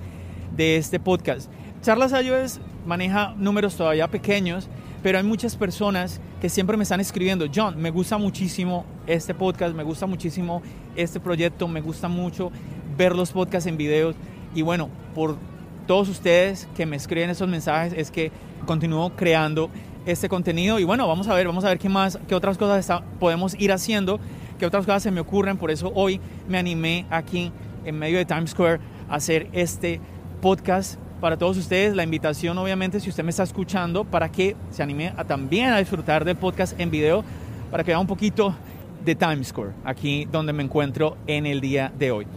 de 0.56 0.78
este 0.78 1.00
podcast. 1.00 1.50
Charlas 1.82 2.14
Ayudas 2.14 2.60
maneja 2.86 3.34
números 3.38 3.76
todavía 3.76 4.08
pequeños, 4.08 4.68
pero 5.04 5.18
hay 5.18 5.24
muchas 5.24 5.56
personas 5.56 6.20
que 6.42 6.50
siempre 6.50 6.78
me 6.78 6.84
están 6.84 7.00
escribiendo, 7.00 7.46
John, 7.54 7.80
me 7.80 7.92
gusta 7.92 8.18
muchísimo 8.18 8.86
este 9.06 9.34
podcast, 9.34 9.76
me 9.76 9.84
gusta 9.84 10.06
muchísimo 10.06 10.62
este 10.96 11.20
proyecto, 11.20 11.68
me 11.68 11.82
gusta 11.82 12.08
mucho 12.08 12.52
ver 12.98 13.16
los 13.16 13.32
podcasts 13.32 13.68
en 13.68 13.78
videos 13.78 14.16
y 14.56 14.64
bueno, 14.64 14.90
por 15.14 15.38
todos 15.86 16.10
ustedes 16.10 16.68
que 16.76 16.86
me 16.86 16.96
escriben 16.96 17.30
esos 17.30 17.48
mensajes 17.48 17.94
es 17.96 18.12
que 18.12 18.32
continúo 18.66 19.16
creando 19.16 19.70
este 20.08 20.30
contenido 20.30 20.80
y 20.80 20.84
bueno, 20.84 21.08
vamos 21.08 21.28
a 21.28 21.36
ver, 21.36 21.48
vamos 21.48 21.66
a 21.66 21.70
ver 21.70 21.78
qué 21.78 21.90
más, 21.90 22.18
qué 22.28 22.34
otras 22.34 22.58
cosas 22.58 23.04
podemos 23.20 23.56
ir 23.60 23.72
haciendo, 23.72 24.20
qué 24.58 24.66
otras 24.66 24.86
cosas 24.86 25.04
se 25.04 25.12
me 25.12 25.20
ocurren, 25.20 25.58
por 25.58 25.70
eso 25.70 25.92
hoy 25.94 26.20
me 26.48 26.58
animé 26.58 27.06
aquí 27.10 27.52
en 27.86 28.00
medio 28.00 28.18
de 28.18 28.26
Times 28.26 28.52
Square 28.52 28.80
a 29.10 29.16
hacer 29.16 29.48
este 29.52 30.00
podcast 30.42 31.00
para 31.20 31.38
todos 31.38 31.58
ustedes. 31.58 31.96
La 31.96 32.04
invitación 32.04 32.58
obviamente 32.58 33.00
si 33.00 33.10
usted 33.10 33.24
me 33.24 33.32
está 33.32 33.44
escuchando 33.44 34.06
para 34.06 34.32
que 34.32 34.56
se 34.72 34.82
anime 34.82 35.14
a 35.18 35.24
también 35.24 35.72
a 35.72 35.78
disfrutar 35.80 36.26
del 36.26 36.38
podcast 36.38 36.80
en 36.80 36.90
video, 36.90 37.24
para 37.70 37.84
que 37.84 37.92
vea 37.92 38.00
un 38.00 38.08
poquito 38.08 38.56
de 39.04 39.16
Times 39.16 39.48
Square, 39.48 39.72
aquí 39.84 40.28
donde 40.32 40.54
me 40.54 40.64
encuentro 40.64 41.18
en 41.28 41.46
el 41.46 41.62
día 41.62 41.92
de 41.98 42.12
hoy. 42.12 42.28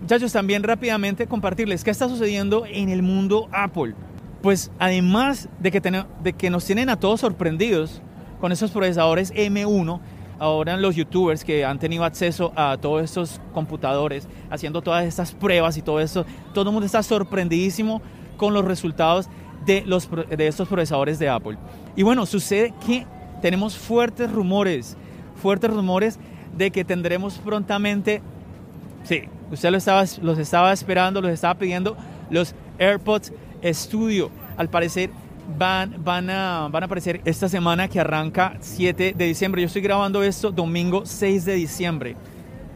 Muchachos, 0.00 0.32
también 0.32 0.62
rápidamente 0.62 1.26
compartirles 1.26 1.84
qué 1.84 1.90
está 1.90 2.08
sucediendo 2.08 2.64
en 2.66 2.88
el 2.88 3.02
mundo 3.02 3.48
Apple. 3.52 3.94
Pues 4.42 4.70
además 4.78 5.48
de 5.58 5.70
que, 5.70 5.80
de 6.22 6.32
que 6.32 6.50
nos 6.50 6.64
tienen 6.64 6.88
a 6.88 6.98
todos 6.98 7.20
sorprendidos 7.20 8.00
con 8.40 8.52
esos 8.52 8.70
procesadores 8.70 9.34
M1, 9.34 10.00
ahora 10.38 10.76
los 10.78 10.96
youtubers 10.96 11.44
que 11.44 11.64
han 11.64 11.78
tenido 11.78 12.04
acceso 12.04 12.52
a 12.56 12.78
todos 12.80 13.02
estos 13.04 13.40
computadores, 13.52 14.26
haciendo 14.50 14.80
todas 14.80 15.04
estas 15.04 15.32
pruebas 15.32 15.76
y 15.76 15.82
todo 15.82 16.00
eso, 16.00 16.24
todo 16.54 16.70
el 16.70 16.72
mundo 16.72 16.86
está 16.86 17.02
sorprendidísimo 17.02 18.00
con 18.38 18.54
los 18.54 18.64
resultados 18.64 19.28
de, 19.66 19.82
los, 19.84 20.08
de 20.10 20.46
estos 20.46 20.66
procesadores 20.66 21.18
de 21.18 21.28
Apple. 21.28 21.58
Y 21.94 22.02
bueno, 22.02 22.24
sucede 22.24 22.72
que 22.86 23.06
tenemos 23.42 23.76
fuertes 23.76 24.32
rumores, 24.32 24.96
fuertes 25.36 25.70
rumores 25.70 26.18
de 26.56 26.70
que 26.70 26.84
tendremos 26.84 27.38
prontamente, 27.38 28.22
sí, 29.04 29.24
usted 29.52 29.70
lo 29.70 29.76
estaba, 29.76 30.04
los 30.22 30.38
estaba 30.38 30.72
esperando, 30.72 31.20
los 31.20 31.30
estaba 31.30 31.54
pidiendo, 31.54 31.96
los 32.30 32.54
AirPods 32.78 33.32
Studio. 33.64 34.30
Al 34.56 34.68
parecer 34.68 35.10
van, 35.58 35.96
van, 36.04 36.30
a, 36.30 36.68
van 36.70 36.82
a 36.82 36.86
aparecer 36.86 37.20
esta 37.24 37.48
semana 37.48 37.88
que 37.88 38.00
arranca 38.00 38.56
7 38.60 39.14
de 39.16 39.24
diciembre. 39.24 39.62
Yo 39.62 39.66
estoy 39.66 39.82
grabando 39.82 40.22
esto 40.22 40.50
domingo 40.50 41.06
6 41.06 41.44
de 41.44 41.54
diciembre. 41.54 42.16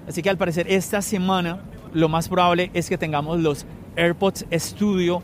Así 0.08 0.22
que 0.22 0.30
al 0.30 0.36
parecer 0.36 0.66
esta 0.70 1.00
semana 1.02 1.60
lo 1.92 2.08
más 2.08 2.28
probable 2.28 2.70
es 2.74 2.88
que 2.88 2.98
tengamos 2.98 3.40
los 3.40 3.64
AirPods 3.96 4.46
Studio 4.52 5.22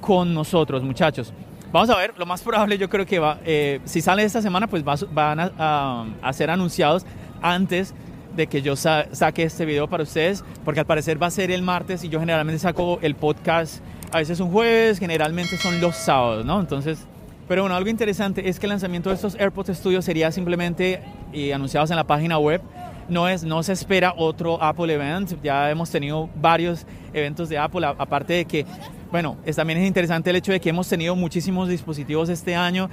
con 0.00 0.34
nosotros, 0.34 0.82
muchachos. 0.82 1.32
Vamos 1.72 1.88
a 1.90 1.96
ver, 1.96 2.14
lo 2.18 2.26
más 2.26 2.42
probable 2.42 2.78
yo 2.78 2.88
creo 2.88 3.06
que 3.06 3.18
va, 3.18 3.38
eh, 3.44 3.80
si 3.84 4.00
sale 4.00 4.24
esta 4.24 4.42
semana, 4.42 4.66
pues 4.66 4.82
van 4.84 5.40
a, 5.40 6.04
a, 6.20 6.32
ser 6.32 6.50
anunciados 6.50 7.06
antes 7.40 7.94
de 8.34 8.48
que 8.48 8.60
yo 8.60 8.74
saque 8.76 9.44
este 9.44 9.64
video 9.64 9.88
para 9.88 10.02
ustedes, 10.02 10.44
porque 10.64 10.80
al 10.80 10.86
parecer 10.86 11.22
va 11.22 11.28
a 11.28 11.30
ser 11.30 11.50
el 11.50 11.62
martes 11.62 12.02
y 12.02 12.08
yo 12.08 12.18
generalmente 12.18 12.58
saco 12.58 12.98
el 13.02 13.14
podcast 13.14 13.82
a 14.12 14.18
veces 14.18 14.40
un 14.40 14.50
jueves, 14.50 14.98
generalmente 14.98 15.56
son 15.56 15.80
los 15.80 15.96
sábados, 15.96 16.44
¿no? 16.44 16.60
Entonces, 16.60 17.06
pero 17.48 17.62
bueno, 17.62 17.74
algo 17.74 17.90
interesante 17.90 18.48
es 18.48 18.60
que 18.60 18.66
el 18.66 18.70
lanzamiento 18.70 19.08
de 19.08 19.16
estos 19.16 19.34
AirPods 19.34 19.76
Studio 19.76 20.02
sería 20.02 20.30
simplemente 20.30 21.02
eh, 21.32 21.52
anunciados 21.52 21.90
en 21.90 21.96
la 21.96 22.04
página 22.04 22.38
web. 22.38 22.60
No, 23.08 23.28
es, 23.28 23.42
no 23.42 23.62
se 23.64 23.72
espera 23.72 24.14
otro 24.16 24.62
Apple 24.62 24.94
Event, 24.94 25.42
ya 25.42 25.68
hemos 25.68 25.90
tenido 25.90 26.30
varios 26.36 26.86
eventos 27.12 27.48
de 27.48 27.58
Apple, 27.58 27.84
aparte 27.84 28.34
de 28.34 28.44
que 28.44 28.64
bueno, 29.10 29.36
es, 29.44 29.56
también 29.56 29.80
es 29.80 29.88
interesante 29.88 30.30
el 30.30 30.36
hecho 30.36 30.52
de 30.52 30.60
que 30.60 30.68
hemos 30.68 30.88
tenido 30.88 31.16
muchísimos 31.16 31.68
dispositivos 31.68 32.28
este 32.28 32.54
año. 32.54 32.88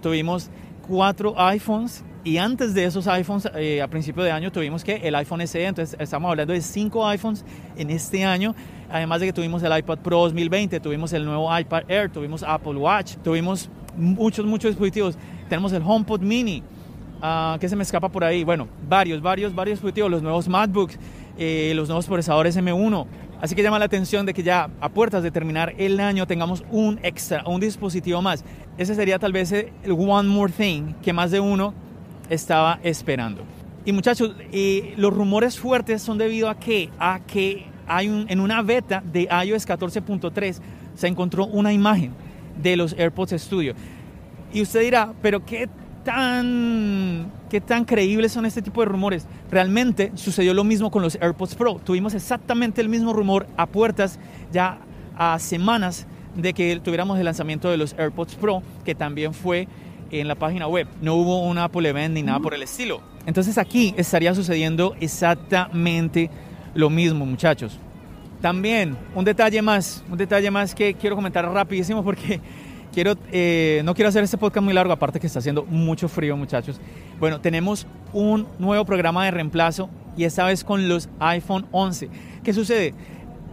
Tuvimos 0.00 0.48
cuatro 0.86 1.34
iPhones 1.36 2.04
y 2.26 2.38
antes 2.38 2.74
de 2.74 2.84
esos 2.84 3.06
iPhones, 3.06 3.48
eh, 3.54 3.80
a 3.80 3.86
principio 3.86 4.24
de 4.24 4.32
año, 4.32 4.50
tuvimos 4.50 4.82
que 4.82 4.96
el 4.96 5.14
iPhone 5.14 5.46
SE. 5.46 5.64
Entonces, 5.64 5.96
estamos 6.00 6.28
hablando 6.28 6.52
de 6.52 6.60
cinco 6.60 7.06
iPhones 7.06 7.44
en 7.76 7.88
este 7.88 8.24
año. 8.24 8.52
Además 8.90 9.20
de 9.20 9.26
que 9.26 9.32
tuvimos 9.32 9.62
el 9.62 9.78
iPad 9.78 9.98
Pro 9.98 10.22
2020, 10.22 10.80
tuvimos 10.80 11.12
el 11.12 11.24
nuevo 11.24 11.56
iPad 11.56 11.84
Air, 11.88 12.10
tuvimos 12.10 12.42
Apple 12.42 12.74
Watch, 12.78 13.14
tuvimos 13.22 13.70
muchos, 13.96 14.44
muchos 14.44 14.72
dispositivos. 14.72 15.16
Tenemos 15.48 15.72
el 15.72 15.84
HomePod 15.86 16.20
Mini, 16.20 16.64
uh, 17.22 17.60
que 17.60 17.68
se 17.68 17.76
me 17.76 17.84
escapa 17.84 18.08
por 18.08 18.24
ahí. 18.24 18.42
Bueno, 18.42 18.66
varios, 18.88 19.22
varios, 19.22 19.54
varios 19.54 19.76
dispositivos. 19.78 20.10
Los 20.10 20.22
nuevos 20.22 20.48
MacBooks, 20.48 20.98
eh, 21.38 21.74
los 21.76 21.86
nuevos 21.86 22.06
procesadores 22.06 22.56
M1. 22.56 23.06
Así 23.40 23.54
que 23.54 23.62
llama 23.62 23.78
la 23.78 23.84
atención 23.84 24.26
de 24.26 24.34
que 24.34 24.42
ya 24.42 24.68
a 24.80 24.88
puertas 24.88 25.22
de 25.22 25.30
terminar 25.30 25.74
el 25.78 26.00
año 26.00 26.26
tengamos 26.26 26.64
un 26.72 26.98
extra, 27.04 27.44
un 27.46 27.60
dispositivo 27.60 28.20
más. 28.20 28.44
Ese 28.78 28.96
sería 28.96 29.20
tal 29.20 29.30
vez 29.30 29.52
el 29.52 29.70
one 29.92 30.28
more 30.28 30.52
thing 30.52 30.94
que 31.04 31.12
más 31.12 31.30
de 31.30 31.38
uno 31.38 31.85
estaba 32.30 32.78
esperando. 32.82 33.42
Y 33.84 33.92
muchachos, 33.92 34.34
eh, 34.52 34.94
los 34.96 35.12
rumores 35.12 35.58
fuertes 35.58 36.02
son 36.02 36.18
debido 36.18 36.48
a 36.48 36.58
que, 36.58 36.90
a 36.98 37.20
que 37.20 37.66
hay 37.86 38.08
un, 38.08 38.26
en 38.28 38.40
una 38.40 38.62
beta 38.62 39.02
de 39.04 39.28
iOS 39.44 39.66
14.3 39.66 40.60
se 40.94 41.06
encontró 41.06 41.46
una 41.46 41.72
imagen 41.72 42.12
de 42.60 42.76
los 42.76 42.94
AirPods 42.94 43.40
Studio. 43.40 43.74
Y 44.52 44.62
usted 44.62 44.80
dirá, 44.80 45.12
pero 45.20 45.44
¿qué 45.44 45.68
tan, 46.06 47.32
qué 47.50 47.60
tan 47.60 47.84
creíbles 47.84 48.30
son 48.30 48.46
este 48.46 48.62
tipo 48.62 48.80
de 48.80 48.86
rumores. 48.86 49.26
Realmente 49.50 50.12
sucedió 50.14 50.54
lo 50.54 50.62
mismo 50.62 50.88
con 50.88 51.02
los 51.02 51.16
AirPods 51.20 51.56
Pro. 51.56 51.80
Tuvimos 51.82 52.14
exactamente 52.14 52.80
el 52.80 52.88
mismo 52.88 53.12
rumor 53.12 53.48
a 53.56 53.66
puertas 53.66 54.20
ya 54.52 54.78
a 55.18 55.36
semanas 55.40 56.06
de 56.36 56.54
que 56.54 56.78
tuviéramos 56.78 57.18
el 57.18 57.24
lanzamiento 57.24 57.68
de 57.68 57.76
los 57.76 57.92
AirPods 57.98 58.36
Pro, 58.36 58.62
que 58.84 58.94
también 58.94 59.34
fue 59.34 59.66
en 60.10 60.28
la 60.28 60.34
página 60.34 60.66
web. 60.66 60.86
No 61.00 61.14
hubo 61.14 61.42
un 61.42 61.58
Apple 61.58 61.88
Event 61.88 62.14
ni 62.14 62.22
nada 62.22 62.40
por 62.40 62.54
el 62.54 62.62
estilo. 62.62 63.00
Entonces 63.26 63.58
aquí 63.58 63.94
estaría 63.96 64.34
sucediendo 64.34 64.94
exactamente 65.00 66.30
lo 66.74 66.90
mismo, 66.90 67.26
muchachos. 67.26 67.78
También 68.40 68.96
un 69.14 69.24
detalle 69.24 69.62
más, 69.62 70.04
un 70.10 70.18
detalle 70.18 70.50
más 70.50 70.74
que 70.74 70.94
quiero 70.94 71.16
comentar 71.16 71.50
rapidísimo 71.50 72.04
porque 72.04 72.40
quiero, 72.94 73.14
eh, 73.32 73.82
no 73.84 73.94
quiero 73.94 74.08
hacer 74.08 74.22
este 74.22 74.38
podcast 74.38 74.64
muy 74.64 74.74
largo, 74.74 74.92
aparte 74.92 75.18
que 75.18 75.26
está 75.26 75.40
haciendo 75.40 75.64
mucho 75.64 76.08
frío, 76.08 76.36
muchachos. 76.36 76.80
Bueno, 77.18 77.40
tenemos 77.40 77.86
un 78.12 78.46
nuevo 78.58 78.84
programa 78.84 79.24
de 79.24 79.30
reemplazo 79.32 79.90
y 80.16 80.24
esta 80.24 80.44
vez 80.44 80.64
con 80.64 80.88
los 80.88 81.08
iPhone 81.18 81.66
11. 81.72 82.08
¿Qué 82.44 82.52
sucede? 82.52 82.94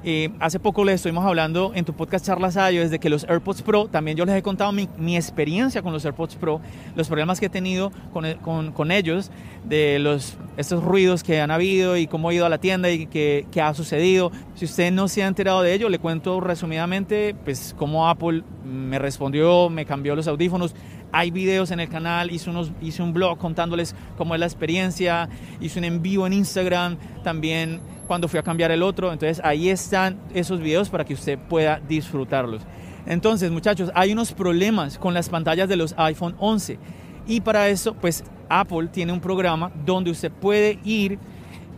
Eh, 0.05 0.31
hace 0.41 0.59
poco 0.59 0.83
les 0.83 0.95
estuvimos 0.95 1.25
hablando 1.25 1.71
en 1.75 1.85
tu 1.85 1.93
podcast 1.93 2.25
Charlas 2.25 2.57
Ayo 2.57 2.81
desde 2.81 2.99
que 2.99 3.09
los 3.09 3.23
AirPods 3.23 3.61
Pro, 3.61 3.87
también 3.87 4.17
yo 4.17 4.25
les 4.25 4.35
he 4.35 4.41
contado 4.41 4.73
mi, 4.73 5.15
experiencia 5.15 5.81
con 5.81 5.93
los 5.93 6.03
AirPods 6.03 6.35
Pro, 6.35 6.59
los 6.93 7.07
problemas 7.07 7.39
que 7.39 7.45
he 7.45 7.49
tenido 7.49 7.93
con, 8.11 8.91
ellos, 8.91 9.31
de 9.63 9.99
los, 9.99 10.35
estos 10.57 10.83
ruidos 10.83 11.23
que 11.23 11.39
han 11.39 11.51
habido 11.51 11.95
y 11.95 12.07
cómo 12.07 12.31
he 12.31 12.35
ido 12.35 12.45
a 12.45 12.49
la 12.49 12.57
tienda 12.57 12.91
y 12.91 13.05
qué, 13.05 13.45
qué 13.49 13.61
ha 13.61 13.73
sucedido. 13.73 14.33
Si 14.55 14.65
usted 14.65 14.91
no 14.91 15.07
se 15.07 15.23
ha 15.23 15.27
enterado 15.27 15.61
de 15.61 15.73
ello, 15.73 15.87
le 15.87 15.99
cuento 15.99 16.41
resumidamente 16.41 17.33
pues 17.45 17.73
cómo 17.77 18.09
Apple 18.09 18.43
me 18.65 18.99
respondió, 18.99 19.69
me 19.69 19.85
cambió 19.85 20.15
los 20.15 20.27
audífonos. 20.27 20.75
Hay 21.13 21.29
videos 21.29 21.69
en 21.69 21.79
el 21.79 21.87
canal, 21.87 22.31
hice, 22.31 22.49
unos, 22.49 22.71
hice 22.81 23.03
un 23.03 23.13
blog 23.13 23.37
contándoles 23.37 23.95
cómo 24.17 24.33
es 24.33 24.39
la 24.39 24.47
experiencia, 24.47 25.29
hice 25.61 25.77
un 25.77 25.85
envío 25.85 26.25
en 26.25 26.33
Instagram, 26.33 26.97
también 27.23 27.79
cuando 28.07 28.27
fui 28.27 28.39
a 28.39 28.43
cambiar 28.43 28.71
el 28.71 28.81
otro. 28.81 29.13
Entonces 29.13 29.39
ahí 29.45 29.69
están 29.69 30.19
esos 30.33 30.59
videos 30.59 30.89
para 30.89 31.05
que 31.05 31.13
usted 31.13 31.37
pueda 31.37 31.79
disfrutarlos. 31.87 32.63
Entonces 33.05 33.51
muchachos, 33.51 33.91
hay 33.93 34.11
unos 34.11 34.31
problemas 34.31 34.97
con 34.97 35.13
las 35.13 35.29
pantallas 35.29 35.69
de 35.69 35.75
los 35.75 35.93
iPhone 35.97 36.35
11 36.39 36.79
y 37.27 37.41
para 37.41 37.69
eso 37.69 37.93
pues 37.93 38.23
Apple 38.49 38.87
tiene 38.87 39.13
un 39.13 39.19
programa 39.19 39.71
donde 39.85 40.09
usted 40.09 40.31
puede 40.31 40.79
ir 40.83 41.19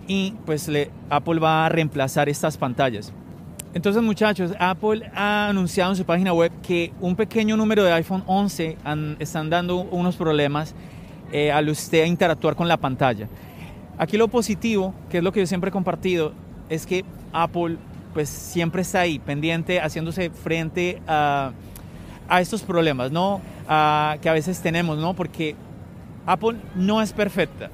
y 0.07 0.33
pues 0.45 0.67
le, 0.67 0.91
Apple 1.09 1.39
va 1.39 1.65
a 1.65 1.69
reemplazar 1.69 2.29
estas 2.29 2.57
pantallas. 2.57 3.11
Entonces 3.75 4.01
muchachos, 4.01 4.53
Apple 4.57 5.11
ha 5.13 5.49
anunciado 5.49 5.91
en 5.91 5.97
su 5.97 6.05
página 6.05 6.31
web 6.31 6.49
que 6.65 6.93
un 7.01 7.13
pequeño 7.17 7.57
número 7.57 7.83
de 7.83 7.91
iPhone 7.91 8.23
11 8.25 8.77
están 9.19 9.49
dando 9.49 9.81
unos 9.81 10.15
problemas 10.15 10.73
eh, 11.33 11.51
al 11.51 11.67
usted 11.67 12.05
interactuar 12.05 12.55
con 12.55 12.69
la 12.69 12.77
pantalla. 12.77 13.27
Aquí 13.97 14.15
lo 14.15 14.29
positivo, 14.29 14.95
que 15.09 15.17
es 15.17 15.23
lo 15.25 15.33
que 15.33 15.41
yo 15.41 15.45
siempre 15.45 15.67
he 15.67 15.71
compartido, 15.73 16.31
es 16.69 16.85
que 16.85 17.03
Apple 17.33 17.75
pues 18.13 18.29
siempre 18.29 18.81
está 18.81 19.01
ahí, 19.01 19.19
pendiente, 19.19 19.81
haciéndose 19.81 20.29
frente 20.29 21.01
a, 21.05 21.51
a 22.29 22.39
estos 22.39 22.63
problemas, 22.63 23.11
¿no? 23.11 23.41
que 23.67 24.29
a 24.29 24.33
veces 24.33 24.61
tenemos, 24.61 24.99
¿no? 24.99 25.13
Porque 25.15 25.53
Apple 26.25 26.59
no 26.75 27.01
es 27.01 27.11
perfecta. 27.11 27.69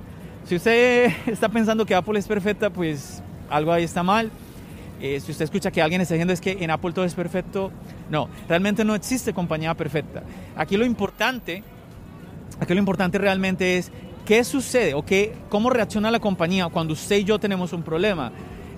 Si 0.46 0.56
usted 0.56 1.12
está 1.28 1.48
pensando 1.48 1.86
que 1.86 1.94
Apple 1.94 2.18
es 2.18 2.28
perfecta, 2.28 2.72
pues 2.72 3.22
algo 3.52 3.72
ahí 3.72 3.84
está 3.84 4.02
mal. 4.02 4.32
Eh, 5.02 5.20
si 5.20 5.32
usted 5.32 5.46
escucha 5.46 5.72
que 5.72 5.82
alguien 5.82 6.02
está 6.02 6.14
diciendo 6.14 6.34
es 6.34 6.42
que 6.42 6.58
en 6.60 6.70
Apple 6.70 6.94
todo 6.94 7.06
es 7.06 7.16
perfecto, 7.16 7.72
no, 8.10 8.30
realmente 8.48 8.86
no 8.86 8.96
existe 8.96 9.34
compañía 9.34 9.74
perfecta. 9.74 10.24
Aquí 10.56 10.78
lo 10.78 10.86
importante, 10.86 11.64
aquí 12.60 12.74
lo 12.74 12.80
importante 12.80 13.18
realmente 13.18 13.78
es 13.78 13.92
¿Qué 14.26 14.44
sucede 14.44 14.94
o 14.94 15.04
qué, 15.04 15.34
cómo 15.50 15.70
reacciona 15.70 16.12
la 16.12 16.20
compañía 16.20 16.68
cuando 16.68 16.94
usted 16.94 17.18
y 17.18 17.24
yo 17.24 17.40
tenemos 17.40 17.74
un 17.74 17.82
problema? 17.82 18.32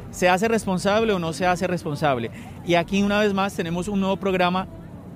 ¿Se 0.09 0.29
hace 0.29 0.47
responsable 0.47 1.11
o 1.11 1.19
no 1.19 1.33
se 1.33 1.45
hace 1.45 1.67
responsable? 1.67 2.31
Y 2.65 2.75
aquí 2.75 3.03
una 3.03 3.19
vez 3.19 3.33
más 3.33 3.53
tenemos 3.53 3.87
un 3.87 3.99
nuevo 3.99 4.15
programa 4.15 4.67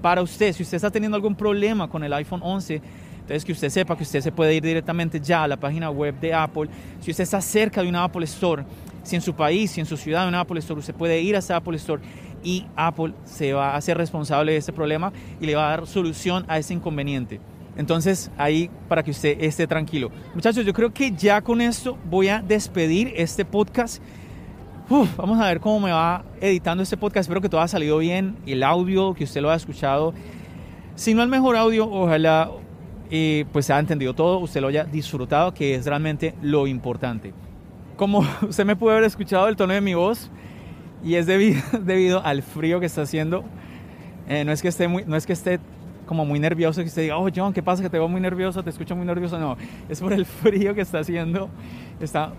para 0.02 0.22
usted. 0.22 0.52
Si 0.54 0.64
usted 0.64 0.76
está 0.76 0.92
teniendo 0.92 1.16
algún 1.16 1.36
problema 1.36 1.90
con 1.90 2.04
el 2.04 2.12
iPhone 2.14 2.42
11, 2.44 2.82
entonces 3.22 3.46
que 3.46 3.54
usted 3.54 3.70
sepa 3.70 3.96
que 3.96 4.04
usted 4.04 4.20
se 4.20 4.32
puede 4.32 4.54
ir 4.54 4.64
directamente 4.64 5.20
ya 5.22 5.44
a 5.44 5.48
la 5.48 5.58
página 5.58 5.90
web 5.90 6.20
de 6.20 6.34
Apple. 6.34 6.70
Si 7.00 7.12
usted 7.12 7.24
está 7.24 7.40
cerca 7.40 7.82
de 7.82 7.88
una 7.88 8.04
Apple 8.04 8.26
Store, 8.26 8.66
si 9.08 9.16
en 9.16 9.22
su 9.22 9.34
país, 9.34 9.72
si 9.72 9.80
en 9.80 9.86
su 9.86 9.96
ciudad 9.96 10.24
hay 10.24 10.28
una 10.28 10.42
Apple 10.42 10.60
Store, 10.60 10.80
usted 10.80 10.94
puede 10.94 11.22
ir 11.22 11.38
a 11.38 11.40
esa 11.40 11.56
Apple 11.56 11.78
Store 11.78 12.02
y 12.44 12.66
Apple 12.76 13.14
se 13.24 13.54
va 13.54 13.72
a 13.72 13.78
hacer 13.78 13.98
responsable 13.98 14.52
de 14.52 14.58
este 14.58 14.74
problema 14.74 15.14
y 15.40 15.46
le 15.46 15.56
va 15.56 15.68
a 15.68 15.70
dar 15.70 15.88
solución 15.88 16.44
a 16.50 16.58
ese 16.58 16.74
inconveniente. 16.74 17.40
Entonces, 17.78 18.30
ahí 18.38 18.70
para 18.90 19.04
que 19.04 19.12
usted 19.12 19.42
esté 19.42 19.66
tranquilo. 19.66 20.12
Muchachos, 20.36 20.66
yo 20.66 20.74
creo 20.74 20.92
que 20.94 21.12
ya 21.12 21.42
con 21.42 21.62
esto 21.62 21.98
voy 22.10 22.28
a 22.28 22.42
despedir 22.42 23.14
este 23.16 23.46
podcast. 23.46 24.04
vamos 24.90 25.40
a 25.40 25.48
ver 25.48 25.62
cómo 25.62 25.80
me 25.80 25.92
va 25.92 26.26
editando 26.42 26.84
este 26.84 26.98
podcast. 26.98 27.26
Espero 27.26 27.40
que 27.40 27.48
todo 27.48 27.62
haya 27.62 27.70
salido 27.70 28.00
bien. 28.00 28.36
El 28.46 28.62
audio, 28.62 29.14
que 29.14 29.24
usted 29.24 29.42
lo 29.42 29.50
haya 29.50 29.58
escuchado. 29.58 30.14
Si 30.96 31.14
no 31.14 31.24
el 31.24 31.30
mejor 31.30 31.56
audio, 31.56 31.90
ojalá 31.90 32.52
eh, 33.10 33.46
pues 33.54 33.68
se 33.68 33.72
haya 33.74 33.80
entendido 33.80 34.14
todo, 34.14 34.40
usted 34.40 34.60
lo 34.60 34.68
haya 34.68 34.84
disfrutado, 34.84 35.54
que 35.54 35.76
es 35.76 35.86
realmente 35.86 36.36
lo 36.42 36.68
importante. 36.68 37.34
Como 37.98 38.20
usted 38.48 38.66
me 38.66 38.76
puede 38.76 38.96
haber 38.98 39.08
escuchado 39.08 39.48
el 39.50 39.56
tono 39.56 39.74
de 39.74 39.82
mi 39.82 39.94
voz, 39.94 40.32
y 41.04 41.16
es 41.16 41.26
debido, 41.26 41.62
debido 41.82 42.24
al 42.24 42.42
frío 42.44 42.80
que 42.80 42.86
está 42.86 43.02
haciendo, 43.02 43.44
Eh, 44.30 44.44
no, 44.44 44.52
es 44.52 44.62
que 44.62 44.68
esté 44.68 44.90
muy, 44.90 45.06
no 45.06 45.16
es 45.16 45.26
que 45.26 45.32
esté 45.32 45.60
como 46.06 46.26
muy 46.26 46.40
nervioso, 46.40 46.82
que 46.82 46.88
usted 46.88 47.04
diga, 47.04 47.18
oh 47.18 47.30
John, 47.34 47.54
¿qué 47.54 47.64
pasa? 47.64 47.82
Que 47.82 47.90
te 47.90 47.98
veo 47.98 48.10
muy 48.10 48.20
nervioso, 48.20 48.62
te 48.62 48.70
escucho 48.70 48.96
muy 48.96 49.06
nervioso. 49.06 49.40
No, 49.40 49.56
es 49.88 50.02
por 50.02 50.12
el 50.14 50.26
frío 50.44 50.74
que 50.76 50.82
está 50.82 51.00
haciendo. 51.00 51.50
Está... 52.00 52.34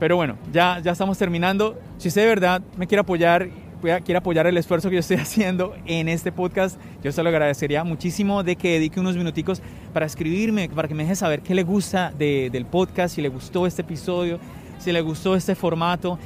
Pero 0.00 0.16
bueno, 0.16 0.36
ya, 0.52 0.80
ya 0.80 0.92
estamos 0.92 1.16
terminando. 1.16 1.78
Si 1.98 2.08
usted 2.08 2.22
de 2.22 2.26
verdad 2.26 2.62
me 2.76 2.88
quiere 2.88 3.02
apoyar, 3.02 3.48
quiere 3.82 4.18
apoyar 4.18 4.46
el 4.46 4.56
esfuerzo 4.56 4.88
que 4.88 4.96
yo 4.96 5.00
estoy 5.00 5.16
haciendo 5.20 5.74
en 5.86 6.08
este 6.08 6.32
podcast, 6.32 6.78
yo 7.02 7.12
se 7.12 7.22
lo 7.22 7.28
agradecería 7.28 7.84
muchísimo 7.84 8.42
de 8.42 8.56
que 8.56 8.74
dedique 8.74 9.00
unos 9.00 9.16
minuticos 9.16 9.60
para 9.92 10.06
escribirme, 10.06 10.68
para 10.68 10.88
que 10.88 10.94
me 10.94 11.02
deje 11.02 11.16
saber 11.16 11.42
qué 11.42 11.54
le 11.54 11.64
gusta 11.64 12.12
de, 12.16 12.48
del 12.50 12.64
podcast, 12.66 13.14
si 13.14 13.22
le 13.22 13.28
gustó 13.28 13.66
este 13.66 13.82
episodio, 13.82 14.38
si 14.78 14.92
le 14.92 15.00
gustó 15.00 15.34
este 15.34 15.54
formato. 15.54 16.18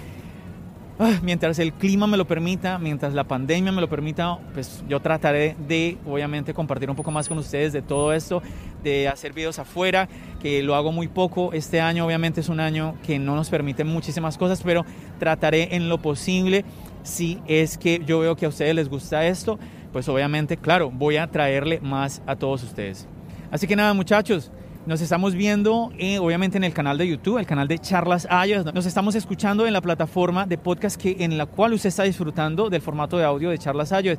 Ah, 0.99 1.19
mientras 1.23 1.59
el 1.59 1.75
clima 1.75 2.07
me 2.07 2.17
lo 2.17 2.27
permita, 2.27 2.79
mientras 2.79 3.13
la 3.13 3.25
pandemia 3.25 3.71
me 3.71 3.83
lo 3.83 3.89
permita, 3.89 4.39
pues 4.55 4.83
yo 4.89 4.99
trataré 5.01 5.55
de, 5.69 5.99
obviamente, 6.07 6.55
compartir 6.55 6.89
un 6.89 6.97
poco 6.97 7.11
más 7.11 7.29
con 7.29 7.37
ustedes 7.37 7.75
de 7.75 7.83
todo 7.83 8.15
esto, 8.15 8.43
de 8.83 9.07
hacer 9.07 9.35
videos 9.35 9.59
afuera, 9.59 10.09
que 10.41 10.63
lo 10.63 10.75
hago 10.75 10.93
muy 10.93 11.09
poco. 11.09 11.53
Este 11.53 11.83
año, 11.83 12.07
obviamente, 12.07 12.41
es 12.41 12.49
un 12.49 12.61
año 12.61 12.95
que 13.07 13.19
no 13.19 13.35
nos 13.35 13.51
permite 13.51 13.85
muchísimas 13.85 14.39
cosas, 14.39 14.63
pero 14.63 14.87
trataré 15.19 15.77
en 15.77 15.91
lo 15.91 15.99
posible, 15.99 16.65
si 17.07 17.41
es 17.47 17.79
que 17.79 18.03
yo 18.05 18.19
veo 18.19 18.37
que 18.37 18.47
a 18.47 18.49
ustedes 18.49 18.75
les 18.75 18.89
gusta 18.89 19.27
esto, 19.27 19.59
pues 19.93 20.09
obviamente, 20.09 20.57
claro, 20.57 20.91
voy 20.91 21.17
a 21.17 21.29
traerle 21.29 21.81
más 21.81 22.21
a 22.27 22.37
todos 22.37 22.63
ustedes. 22.65 23.07
Así 23.51 23.67
que 23.67 23.77
nada, 23.77 23.95
muchachos, 23.95 24.51
nos 24.87 25.01
estamos 25.01 25.35
viendo 25.35 25.93
eh, 25.99 26.19
obviamente 26.19 26.59
en 26.59 26.65
el 26.65 26.73
canal 26.73 26.99
de 26.99 27.07
YouTube, 27.07 27.39
el 27.39 27.47
canal 27.47 27.69
de 27.69 27.79
Charlas 27.79 28.27
iOS. 28.47 28.75
Nos 28.75 28.87
estamos 28.87 29.15
escuchando 29.15 29.67
en 29.67 29.73
la 29.73 29.81
plataforma 29.81 30.47
de 30.47 30.59
podcast 30.59 31.01
que, 31.01 31.17
en 31.21 31.39
la 31.39 31.47
cual 31.47 31.73
usted 31.75 31.89
está 31.89 32.03
disfrutando 32.03 32.69
del 32.71 32.83
formato 32.83 33.17
de 33.17 33.25
audio 33.25 33.51
de 33.51 33.59
Charlas 33.59 33.93
iOS. 33.93 34.19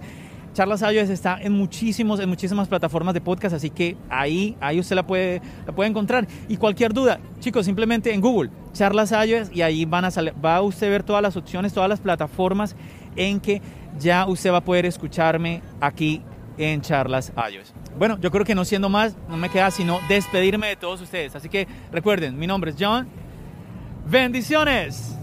Charlas 0.54 0.82
iOS 0.82 1.10
está 1.10 1.40
en, 1.42 1.52
muchísimos, 1.52 2.20
en 2.20 2.30
muchísimas 2.30 2.68
plataformas 2.68 3.14
de 3.14 3.22
podcast, 3.22 3.54
así 3.54 3.70
que 3.70 3.96
ahí, 4.10 4.56
ahí 4.60 4.80
usted 4.80 4.96
la 4.96 5.06
puede, 5.06 5.42
la 5.66 5.76
puede 5.76 5.90
encontrar. 5.90 6.26
Y 6.48 6.58
cualquier 6.58 6.94
duda, 6.94 7.20
chicos, 7.40 7.66
simplemente 7.66 8.14
en 8.14 8.22
Google, 8.22 8.50
Charlas 8.78 9.12
iOS, 9.12 9.50
y 9.52 9.62
ahí 9.64 9.86
van 9.86 10.06
a 10.06 10.10
va 10.44 10.58
a 10.58 10.62
usted 10.62 10.90
ver 10.90 11.04
todas 11.04 11.22
las 11.22 11.36
opciones, 11.36 11.74
todas 11.74 11.90
las 11.90 12.00
plataformas 12.00 12.76
en 13.16 13.40
que 13.40 13.62
ya 14.00 14.28
usted 14.28 14.52
va 14.52 14.58
a 14.58 14.64
poder 14.64 14.86
escucharme 14.86 15.62
aquí 15.82 16.22
en 16.58 16.82
Charlas 16.82 17.32
iOS. 17.36 17.74
Bueno, 17.98 18.20
yo 18.20 18.30
creo 18.30 18.46
que 18.46 18.54
no 18.54 18.64
siendo 18.64 18.90
más, 18.90 19.16
no 19.28 19.38
me 19.38 19.50
queda 19.50 19.72
sino 19.72 20.00
despedirme 20.08 20.68
de 20.68 20.76
todos 20.76 21.02
ustedes. 21.02 21.36
Así 21.36 21.50
que 21.50 21.68
recuerden, 21.92 22.38
mi 22.38 22.46
nombre 22.46 22.72
es 22.72 22.78
John. 22.80 23.08
Bendiciones. 24.06 25.17